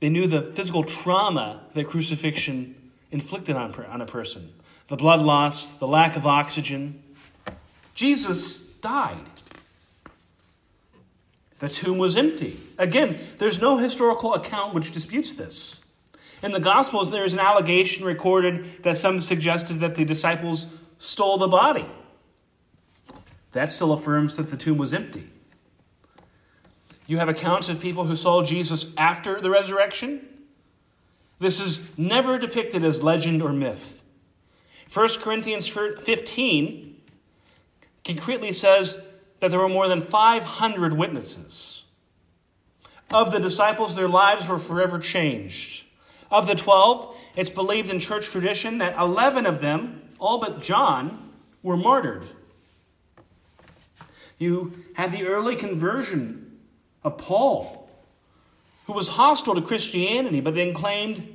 They 0.00 0.08
knew 0.08 0.26
the 0.26 0.40
physical 0.40 0.82
trauma 0.82 1.66
that 1.74 1.88
crucifixion 1.88 2.74
inflicted 3.10 3.54
on, 3.54 3.74
on 3.84 4.00
a 4.00 4.06
person 4.06 4.54
the 4.88 4.96
blood 4.96 5.20
loss, 5.20 5.72
the 5.72 5.86
lack 5.86 6.16
of 6.16 6.26
oxygen. 6.26 7.02
Jesus 7.94 8.66
died. 8.80 9.26
The 11.58 11.68
tomb 11.68 11.98
was 11.98 12.16
empty. 12.16 12.60
Again, 12.78 13.20
there's 13.36 13.60
no 13.60 13.76
historical 13.76 14.32
account 14.32 14.72
which 14.72 14.92
disputes 14.92 15.34
this. 15.34 15.80
In 16.42 16.52
the 16.52 16.60
Gospels, 16.60 17.10
there 17.10 17.24
is 17.24 17.34
an 17.34 17.40
allegation 17.40 18.06
recorded 18.06 18.82
that 18.84 18.96
some 18.96 19.20
suggested 19.20 19.80
that 19.80 19.96
the 19.96 20.06
disciples 20.06 20.66
stole 20.96 21.36
the 21.36 21.46
body. 21.46 21.86
That 23.52 23.68
still 23.68 23.92
affirms 23.92 24.36
that 24.36 24.50
the 24.50 24.56
tomb 24.56 24.78
was 24.78 24.94
empty. 24.94 25.28
You 27.06 27.18
have 27.18 27.28
accounts 27.28 27.68
of 27.68 27.80
people 27.80 28.04
who 28.04 28.16
saw 28.16 28.42
Jesus 28.42 28.92
after 28.96 29.40
the 29.40 29.50
resurrection. 29.50 30.26
This 31.38 31.60
is 31.60 31.96
never 31.98 32.38
depicted 32.38 32.82
as 32.82 33.02
legend 33.02 33.42
or 33.42 33.52
myth. 33.52 34.00
1 34.92 35.08
Corinthians 35.20 35.68
15 35.68 37.00
concretely 38.04 38.52
says 38.52 39.00
that 39.40 39.50
there 39.50 39.60
were 39.60 39.68
more 39.68 39.88
than 39.88 40.00
500 40.00 40.92
witnesses. 40.96 41.84
Of 43.10 43.30
the 43.30 43.38
disciples, 43.38 43.94
their 43.94 44.08
lives 44.08 44.48
were 44.48 44.58
forever 44.58 44.98
changed. 44.98 45.84
Of 46.30 46.46
the 46.46 46.54
12, 46.56 47.16
it's 47.36 47.50
believed 47.50 47.90
in 47.90 48.00
church 48.00 48.30
tradition 48.30 48.78
that 48.78 48.96
11 48.98 49.46
of 49.46 49.60
them, 49.60 50.02
all 50.18 50.38
but 50.38 50.60
John, 50.60 51.32
were 51.62 51.76
martyred. 51.76 52.24
You 54.38 54.84
have 54.94 55.12
the 55.12 55.24
early 55.24 55.54
conversion 55.54 56.45
of 57.06 57.18
Paul, 57.18 57.88
who 58.86 58.92
was 58.92 59.08
hostile 59.08 59.54
to 59.54 59.62
Christianity, 59.62 60.40
but 60.40 60.54
then 60.54 60.74
claimed 60.74 61.26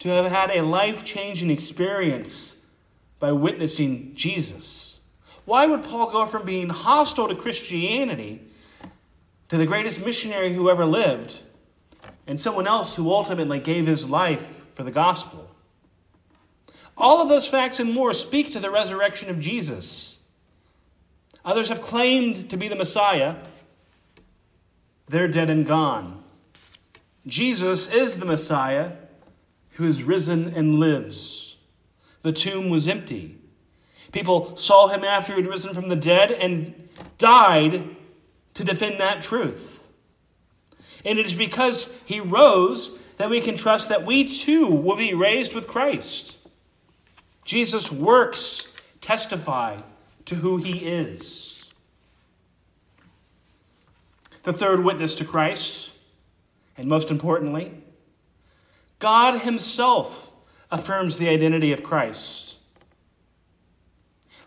to 0.00 0.08
have 0.08 0.30
had 0.30 0.50
a 0.50 0.62
life 0.62 1.04
changing 1.04 1.50
experience 1.50 2.56
by 3.18 3.32
witnessing 3.32 4.14
Jesus. 4.14 5.00
Why 5.44 5.66
would 5.66 5.84
Paul 5.84 6.10
go 6.10 6.26
from 6.26 6.44
being 6.44 6.68
hostile 6.68 7.28
to 7.28 7.34
Christianity 7.34 8.40
to 9.48 9.56
the 9.56 9.66
greatest 9.66 10.04
missionary 10.04 10.52
who 10.52 10.70
ever 10.70 10.86
lived 10.86 11.42
and 12.26 12.40
someone 12.40 12.68
else 12.68 12.94
who 12.94 13.10
ultimately 13.10 13.58
gave 13.58 13.86
his 13.86 14.08
life 14.08 14.64
for 14.74 14.84
the 14.84 14.92
gospel. 14.92 15.50
All 16.96 17.20
of 17.20 17.28
those 17.28 17.48
facts 17.48 17.80
and 17.80 17.92
more 17.92 18.14
speak 18.14 18.52
to 18.52 18.60
the 18.60 18.70
resurrection 18.70 19.28
of 19.28 19.40
Jesus. 19.40 20.18
Others 21.44 21.68
have 21.68 21.80
claimed 21.80 22.48
to 22.50 22.56
be 22.56 22.68
the 22.68 22.76
Messiah. 22.76 23.36
They're 25.10 25.26
dead 25.26 25.50
and 25.50 25.66
gone. 25.66 26.22
Jesus 27.26 27.88
is 27.88 28.16
the 28.16 28.26
Messiah 28.26 28.92
who 29.72 29.84
is 29.84 30.04
risen 30.04 30.54
and 30.54 30.78
lives. 30.78 31.56
The 32.22 32.30
tomb 32.30 32.70
was 32.70 32.86
empty. 32.86 33.36
People 34.12 34.56
saw 34.56 34.86
him 34.86 35.02
after 35.02 35.32
he 35.34 35.42
had 35.42 35.50
risen 35.50 35.74
from 35.74 35.88
the 35.88 35.96
dead 35.96 36.30
and 36.30 36.88
died 37.18 37.96
to 38.54 38.62
defend 38.62 39.00
that 39.00 39.20
truth. 39.20 39.80
And 41.04 41.18
it 41.18 41.26
is 41.26 41.34
because 41.34 41.92
he 42.06 42.20
rose 42.20 42.96
that 43.16 43.30
we 43.30 43.40
can 43.40 43.56
trust 43.56 43.88
that 43.88 44.06
we 44.06 44.22
too 44.22 44.68
will 44.68 44.96
be 44.96 45.12
raised 45.12 45.56
with 45.56 45.66
Christ. 45.66 46.38
Jesus' 47.44 47.90
works 47.90 48.72
testify 49.00 49.80
to 50.26 50.36
who 50.36 50.58
he 50.58 50.86
is. 50.86 51.59
The 54.42 54.52
third 54.52 54.82
witness 54.84 55.16
to 55.16 55.24
Christ, 55.24 55.92
and 56.76 56.88
most 56.88 57.10
importantly, 57.10 57.72
God 58.98 59.40
himself 59.40 60.32
affirms 60.70 61.18
the 61.18 61.28
identity 61.28 61.72
of 61.72 61.82
Christ. 61.82 62.58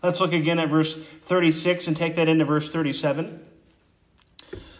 Let's 0.02 0.20
look 0.20 0.32
again 0.32 0.58
at 0.58 0.68
verse 0.68 0.96
36 0.96 1.88
and 1.88 1.96
take 1.96 2.16
that 2.16 2.28
into 2.28 2.44
verse 2.44 2.70
37. 2.70 3.40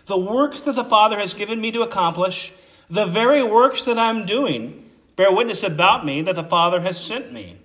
The 0.07 0.19
works 0.19 0.63
that 0.63 0.75
the 0.75 0.85
Father 0.85 1.19
has 1.19 1.33
given 1.33 1.61
me 1.61 1.73
to 1.73 1.83
accomplish, 1.83 2.53
the 2.91 3.07
very 3.07 3.43
works 3.43 3.85
that 3.85 3.99
I'm 3.99 4.27
doing, 4.27 4.91
bear 5.17 5.33
witness 5.33 5.63
about 5.63 6.05
me 6.05 6.23
that 6.23 6.35
the 6.35 6.45
Father 6.45 6.81
has 6.81 7.03
sent 7.03 7.33
me. 7.33 7.57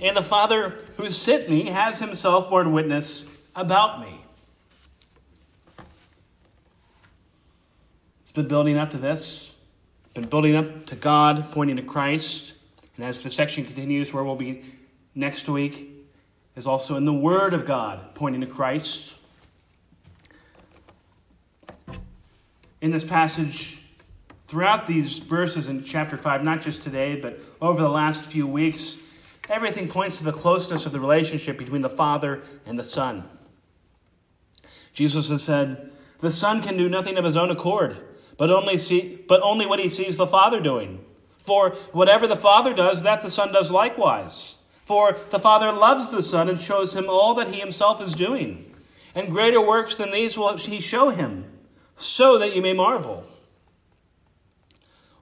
And 0.00 0.16
the 0.16 0.22
Father 0.22 0.78
who 0.96 1.10
sent 1.10 1.50
me 1.50 1.64
has 1.66 1.98
himself 1.98 2.48
borne 2.48 2.72
witness 2.72 3.26
about 3.54 4.00
me. 4.00 4.19
It's 8.30 8.36
been 8.36 8.46
building 8.46 8.78
up 8.78 8.90
to 8.90 8.96
this, 8.96 9.56
been 10.14 10.28
building 10.28 10.54
up 10.54 10.86
to 10.86 10.94
God, 10.94 11.50
pointing 11.50 11.74
to 11.78 11.82
Christ. 11.82 12.52
And 12.96 13.04
as 13.04 13.22
the 13.22 13.28
section 13.28 13.64
continues, 13.64 14.14
where 14.14 14.22
we'll 14.22 14.36
be 14.36 14.62
next 15.16 15.48
week, 15.48 15.90
is 16.54 16.64
also 16.64 16.94
in 16.94 17.06
the 17.06 17.12
Word 17.12 17.54
of 17.54 17.66
God, 17.66 18.14
pointing 18.14 18.40
to 18.42 18.46
Christ. 18.46 19.14
in 22.80 22.92
this 22.92 23.04
passage 23.04 23.80
throughout 24.46 24.86
these 24.86 25.18
verses 25.18 25.68
in 25.68 25.82
chapter 25.82 26.16
5, 26.16 26.44
not 26.44 26.60
just 26.60 26.82
today, 26.82 27.16
but 27.16 27.40
over 27.60 27.82
the 27.82 27.88
last 27.88 28.26
few 28.26 28.46
weeks, 28.46 28.96
everything 29.48 29.88
points 29.88 30.18
to 30.18 30.24
the 30.24 30.32
closeness 30.32 30.86
of 30.86 30.92
the 30.92 31.00
relationship 31.00 31.58
between 31.58 31.82
the 31.82 31.90
Father 31.90 32.44
and 32.64 32.78
the 32.78 32.84
Son. 32.84 33.28
Jesus 34.92 35.30
has 35.30 35.42
said, 35.42 35.90
The 36.20 36.30
Son 36.30 36.62
can 36.62 36.76
do 36.76 36.88
nothing 36.88 37.18
of 37.18 37.24
his 37.24 37.36
own 37.36 37.50
accord, 37.50 37.96
but 38.40 38.50
only, 38.50 38.78
see, 38.78 39.22
but 39.28 39.42
only 39.42 39.66
what 39.66 39.80
he 39.80 39.90
sees 39.90 40.16
the 40.16 40.26
Father 40.26 40.60
doing. 40.60 41.04
For 41.40 41.72
whatever 41.92 42.26
the 42.26 42.36
Father 42.36 42.72
does, 42.72 43.02
that 43.02 43.20
the 43.20 43.28
Son 43.28 43.52
does 43.52 43.70
likewise. 43.70 44.56
For 44.86 45.18
the 45.28 45.38
Father 45.38 45.70
loves 45.72 46.08
the 46.08 46.22
Son 46.22 46.48
and 46.48 46.58
shows 46.58 46.96
him 46.96 47.04
all 47.06 47.34
that 47.34 47.48
he 47.48 47.60
himself 47.60 48.00
is 48.00 48.14
doing. 48.14 48.74
And 49.14 49.30
greater 49.30 49.60
works 49.60 49.98
than 49.98 50.10
these 50.10 50.38
will 50.38 50.56
he 50.56 50.80
show 50.80 51.10
him 51.10 51.44
so 51.98 52.38
that 52.38 52.56
you 52.56 52.62
may 52.62 52.72
marvel. 52.72 53.26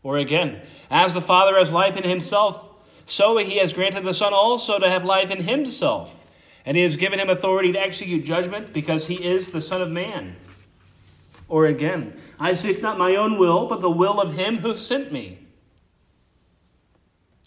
Or 0.05 0.17
again, 0.17 0.63
as 0.89 1.13
the 1.13 1.21
Father 1.21 1.59
has 1.59 1.73
life 1.73 1.97
in 1.97 2.05
himself, 2.05 2.69
so 3.05 3.37
he 3.39 3.59
has 3.59 3.73
granted 3.73 4.05
the 4.05 4.15
Son 4.15 4.33
also 4.33 4.79
to 4.79 4.89
have 4.89 5.05
life 5.05 5.33
in 5.33 5.43
himself. 5.43 6.25
And 6.65 6.77
he 6.77 6.85
has 6.85 6.95
given 6.95 7.19
him 7.19 7.31
authority 7.31 7.73
to 7.73 7.81
execute 7.81 8.25
judgment 8.25 8.73
because 8.73 9.09
he 9.09 9.17
is 9.17 9.51
the 9.51 9.61
Son 9.61 9.83
of 9.83 9.91
Man. 9.91 10.37
Or 11.49 11.67
again, 11.67 12.15
I 12.39 12.55
seek 12.55 12.83
not 12.83 12.99
my 12.99 13.17
own 13.17 13.39
will, 13.39 13.67
but 13.67 13.81
the 13.81 13.91
will 13.91 14.21
of 14.21 14.35
him 14.35 14.59
who 14.59 14.77
sent 14.77 15.11
me. 15.11 15.39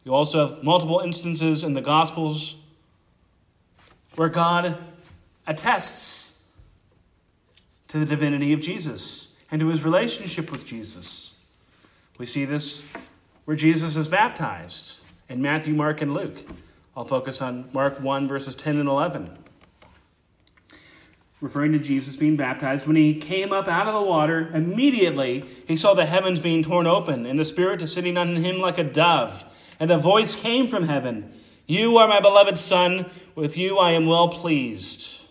You 0.04 0.14
also 0.14 0.48
have 0.48 0.64
multiple 0.64 1.00
instances 1.00 1.64
in 1.64 1.74
the 1.74 1.82
Gospels 1.82 2.56
where 4.16 4.30
God 4.30 4.78
attests 5.46 6.40
to 7.88 8.00
the 8.00 8.06
divinity 8.06 8.54
of 8.54 8.62
Jesus 8.62 9.30
and 9.52 9.60
to 9.60 9.68
his 9.68 9.84
relationship 9.84 10.52
with 10.52 10.66
Jesus. 10.66 11.36
We 12.18 12.26
see 12.26 12.46
this 12.46 12.84
where 13.46 13.58
Jesus 13.58 13.96
is 13.96 14.08
baptized 14.08 15.00
in 15.30 15.42
Matthew, 15.42 15.74
Mark, 15.74 16.02
and 16.02 16.14
Luke. 16.14 16.38
I'll 16.96 17.06
focus 17.06 17.42
on 17.42 17.70
Mark 17.74 18.00
1, 18.00 18.28
verses 18.28 18.56
10 18.56 18.78
and 18.78 18.90
11. 18.90 19.38
Referring 21.42 21.72
to 21.72 21.80
Jesus 21.80 22.16
being 22.16 22.38
baptized, 22.38 22.86
when 22.86 22.96
he 22.96 23.16
came 23.16 23.52
up 23.52 23.68
out 23.68 23.88
of 23.88 23.96
the 23.96 24.02
water, 24.02 24.52
immediately 24.54 25.44
he 25.68 25.76
saw 25.76 25.96
the 25.96 26.06
heavens 26.06 26.40
being 26.40 26.62
torn 26.62 26.86
open, 26.86 27.26
and 27.26 27.40
the 27.40 27.46
Spirit 27.46 27.80
descending 27.80 28.16
on 28.16 28.36
him 28.36 28.60
like 28.60 28.78
a 28.78 28.84
dove. 28.84 29.44
And 29.80 29.90
a 29.90 29.98
voice 29.98 30.36
came 30.36 30.68
from 30.68 30.84
heaven 30.84 31.34
You 31.66 31.98
are 31.98 32.08
my 32.08 32.20
beloved 32.20 32.60
Son, 32.60 33.10
with 33.34 33.58
you 33.58 33.80
I 33.80 33.94
am 33.94 34.06
well 34.06 34.30
pleased. 34.30 35.24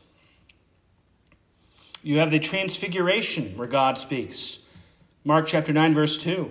You 2.03 2.19
have 2.19 2.33
the 2.33 2.41
transfiguration 2.41 3.57
where 3.57 3.69
God 3.69 3.97
speaks. 3.97 4.59
Mark 5.25 5.47
chapter 5.47 5.73
9, 5.73 5.95
verse 5.95 6.19
2. 6.19 6.51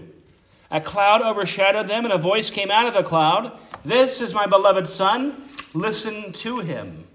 A 0.72 0.80
cloud 0.80 1.22
overshadowed 1.22 1.90
them, 1.90 2.06
and 2.06 2.14
a 2.14 2.18
voice 2.18 2.50
came 2.50 2.72
out 2.72 2.88
of 2.88 2.94
the 2.94 3.04
cloud 3.04 3.60
This 3.84 4.22
is 4.22 4.34
my 4.34 4.46
beloved 4.46 4.88
Son, 4.88 5.50
listen 5.74 6.32
to 6.32 6.60
him. 6.60 7.09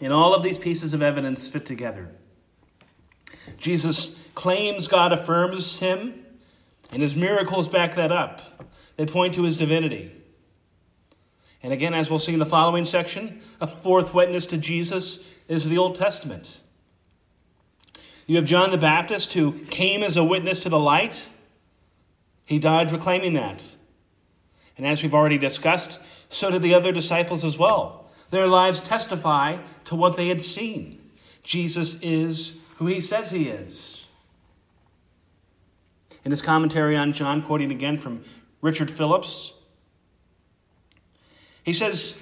And 0.00 0.12
all 0.12 0.34
of 0.34 0.42
these 0.42 0.58
pieces 0.58 0.94
of 0.94 1.02
evidence 1.02 1.48
fit 1.48 1.66
together. 1.66 2.10
Jesus 3.58 4.20
claims 4.34 4.88
God 4.88 5.12
affirms 5.12 5.78
him, 5.78 6.24
and 6.90 7.02
his 7.02 7.16
miracles 7.16 7.68
back 7.68 7.94
that 7.94 8.12
up. 8.12 8.40
They 8.96 9.06
point 9.06 9.34
to 9.34 9.42
his 9.42 9.56
divinity. 9.56 10.12
And 11.62 11.72
again, 11.72 11.94
as 11.94 12.10
we'll 12.10 12.18
see 12.18 12.34
in 12.34 12.38
the 12.38 12.46
following 12.46 12.84
section, 12.84 13.40
a 13.60 13.66
fourth 13.66 14.12
witness 14.12 14.46
to 14.46 14.58
Jesus 14.58 15.26
is 15.48 15.68
the 15.68 15.78
Old 15.78 15.94
Testament. 15.96 16.60
You 18.26 18.36
have 18.36 18.44
John 18.44 18.70
the 18.70 18.78
Baptist 18.78 19.32
who 19.32 19.52
came 19.52 20.02
as 20.02 20.16
a 20.16 20.24
witness 20.24 20.60
to 20.60 20.68
the 20.68 20.78
light. 20.78 21.30
He 22.46 22.58
died 22.58 22.88
proclaiming 22.88 23.34
that. 23.34 23.64
And 24.76 24.86
as 24.86 25.02
we've 25.02 25.14
already 25.14 25.38
discussed, 25.38 25.98
so 26.28 26.50
did 26.50 26.62
the 26.62 26.74
other 26.74 26.92
disciples 26.92 27.44
as 27.44 27.58
well. 27.58 28.03
Their 28.34 28.48
lives 28.48 28.80
testify 28.80 29.58
to 29.84 29.94
what 29.94 30.16
they 30.16 30.26
had 30.26 30.42
seen. 30.42 30.98
Jesus 31.44 32.00
is 32.02 32.58
who 32.78 32.86
he 32.86 32.98
says 32.98 33.30
he 33.30 33.48
is. 33.48 34.08
In 36.24 36.32
his 36.32 36.42
commentary 36.42 36.96
on 36.96 37.12
John, 37.12 37.42
quoting 37.42 37.70
again 37.70 37.96
from 37.96 38.24
Richard 38.60 38.90
Phillips, 38.90 39.52
he 41.62 41.72
says, 41.72 42.18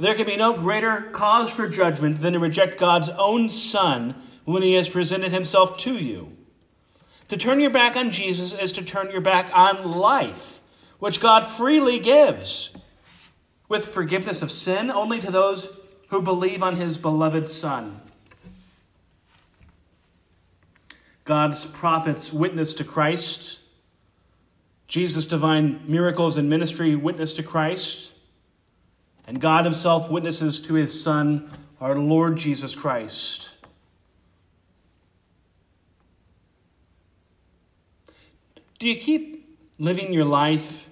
There 0.00 0.16
can 0.16 0.26
be 0.26 0.34
no 0.34 0.54
greater 0.54 1.02
cause 1.12 1.52
for 1.52 1.68
judgment 1.68 2.20
than 2.20 2.32
to 2.32 2.40
reject 2.40 2.80
God's 2.80 3.08
own 3.10 3.48
Son 3.48 4.16
when 4.44 4.64
he 4.64 4.74
has 4.74 4.88
presented 4.88 5.30
himself 5.30 5.76
to 5.76 5.94
you. 5.94 6.36
To 7.28 7.36
turn 7.36 7.60
your 7.60 7.70
back 7.70 7.94
on 7.94 8.10
Jesus 8.10 8.54
is 8.54 8.72
to 8.72 8.84
turn 8.84 9.12
your 9.12 9.20
back 9.20 9.56
on 9.56 9.88
life, 9.88 10.60
which 10.98 11.20
God 11.20 11.44
freely 11.44 12.00
gives, 12.00 12.76
with 13.68 13.86
forgiveness 13.86 14.42
of 14.42 14.50
sin 14.50 14.90
only 14.90 15.18
to 15.18 15.30
those 15.30 15.78
who 16.08 16.22
believe 16.22 16.62
on 16.62 16.76
his 16.76 16.98
beloved 16.98 17.48
Son. 17.48 18.00
God's 21.24 21.66
prophets 21.66 22.32
witness 22.32 22.72
to 22.74 22.84
Christ. 22.84 23.60
Jesus' 24.86 25.26
divine 25.26 25.82
miracles 25.86 26.38
and 26.38 26.48
ministry 26.48 26.96
witness 26.96 27.34
to 27.34 27.42
Christ. 27.42 28.14
And 29.26 29.38
God 29.38 29.66
Himself 29.66 30.10
witnesses 30.10 30.58
to 30.62 30.72
His 30.72 31.02
Son, 31.02 31.50
our 31.82 31.96
Lord 31.98 32.36
Jesus 32.36 32.74
Christ. 32.74 33.50
Do 38.78 38.88
you 38.88 38.96
keep 38.96 39.58
living 39.78 40.14
your 40.14 40.24
life 40.24 40.87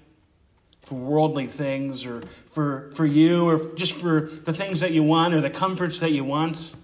for 0.86 0.94
worldly 0.94 1.48
things 1.48 2.06
or 2.06 2.22
for, 2.52 2.92
for 2.94 3.04
you 3.04 3.48
or 3.48 3.74
just 3.74 3.94
for 3.96 4.20
the 4.20 4.52
things 4.52 4.80
that 4.80 4.92
you 4.92 5.02
want 5.02 5.34
or 5.34 5.40
the 5.40 5.50
comforts 5.50 5.98
that 5.98 6.12
you 6.12 6.24
want? 6.24 6.74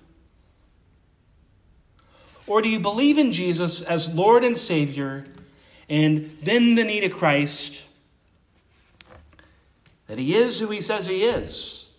Or 2.48 2.60
do 2.60 2.68
you 2.68 2.80
believe 2.80 3.16
in 3.16 3.30
Jesus 3.30 3.80
as 3.80 4.12
Lord 4.12 4.42
and 4.42 4.58
Savior 4.58 5.24
and 5.88 6.36
then 6.42 6.74
the 6.74 6.82
need 6.82 7.04
of 7.04 7.12
Christ? 7.12 7.84
That 10.08 10.18
He 10.18 10.34
is 10.34 10.58
who 10.58 10.66
He 10.70 10.80
says 10.80 11.06
He 11.06 11.24
is, 11.24 11.92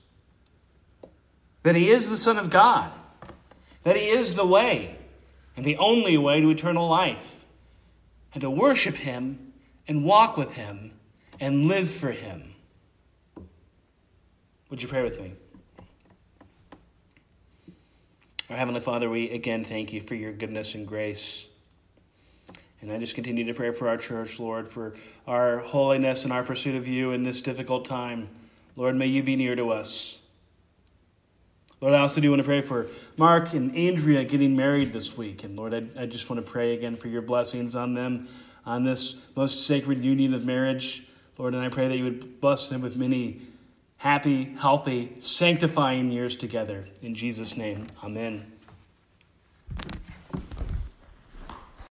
that 1.64 1.76
He 1.76 1.90
is 1.90 2.10
the 2.10 2.18
Son 2.18 2.38
of 2.38 2.50
God, 2.50 2.92
that 3.84 3.96
He 3.96 4.10
is 4.10 4.36
the 4.36 4.46
way 4.46 4.98
and 5.56 5.66
the 5.66 5.78
only 5.78 6.18
way 6.18 6.42
to 6.42 6.50
eternal 6.50 6.90
life, 6.90 7.46
and 8.34 8.42
to 8.42 8.50
worship 8.50 8.96
Him 8.96 9.54
and 9.88 10.04
walk 10.04 10.36
with 10.36 10.52
Him 10.52 10.92
and 11.44 11.68
live 11.68 11.92
for 11.92 12.12
Him. 12.12 12.56
Would 14.70 14.82
you 14.82 14.88
pray 14.88 15.04
with 15.04 15.20
me? 15.20 15.34
Our 18.50 18.56
Heavenly 18.56 18.80
Father, 18.80 19.10
we 19.10 19.30
again 19.30 19.66
thank 19.66 19.92
you 19.92 20.00
for 20.00 20.16
your 20.16 20.32
goodness 20.32 20.74
and 20.74 20.88
grace. 20.88 21.48
And 22.80 22.94
I 22.94 22.98
just 22.98 23.14
continue 23.14 23.44
to 23.44 23.54
pray 23.54 23.72
for 23.72 23.90
our 23.90 23.98
church, 23.98 24.40
Lord, 24.40 24.70
for 24.70 24.94
our 25.28 25.60
holiness 25.60 26.24
and 26.24 26.32
our 26.32 26.44
pursuit 26.44 26.76
of 26.76 26.88
you 26.88 27.12
in 27.12 27.24
this 27.24 27.42
difficult 27.42 27.84
time. 27.84 28.30
Lord, 28.78 28.96
may 28.96 29.08
you 29.08 29.22
be 29.22 29.36
near 29.36 29.56
to 29.58 29.70
us. 29.70 30.22
Lord, 31.82 31.94
I 31.94 32.00
also 32.00 32.22
do 32.22 32.30
want 32.30 32.40
to 32.40 32.46
pray 32.46 32.62
for 32.62 32.88
Mark 33.18 33.52
and 33.52 33.76
Andrea 33.76 34.24
getting 34.24 34.56
married 34.56 34.94
this 34.94 35.18
week. 35.18 35.44
And 35.44 35.58
Lord, 35.58 35.74
I, 35.74 36.04
I 36.04 36.06
just 36.06 36.30
want 36.30 36.46
to 36.46 36.50
pray 36.50 36.74
again 36.74 36.96
for 36.96 37.10
your 37.10 37.22
blessings 37.22 37.76
on 37.76 37.96
them 37.96 38.30
on 38.66 38.86
this 38.86 39.26
most 39.36 39.68
sacred 39.68 40.06
union 40.06 40.34
of 40.34 40.46
marriage. 40.46 41.06
Lord, 41.38 41.54
and 41.54 41.64
I 41.64 41.70
pray 41.70 41.88
that 41.88 41.98
you 41.98 42.04
would 42.04 42.40
bless 42.40 42.70
them 42.70 42.82
with 42.82 42.96
many 42.96 43.42
happy, 43.98 44.56
healthy, 44.60 45.16
sanctifying 45.20 46.12
years 46.12 46.36
together. 46.36 46.88
In 47.02 47.16
Jesus' 47.16 47.58
name, 47.58 47.88
amen. 48.04 48.53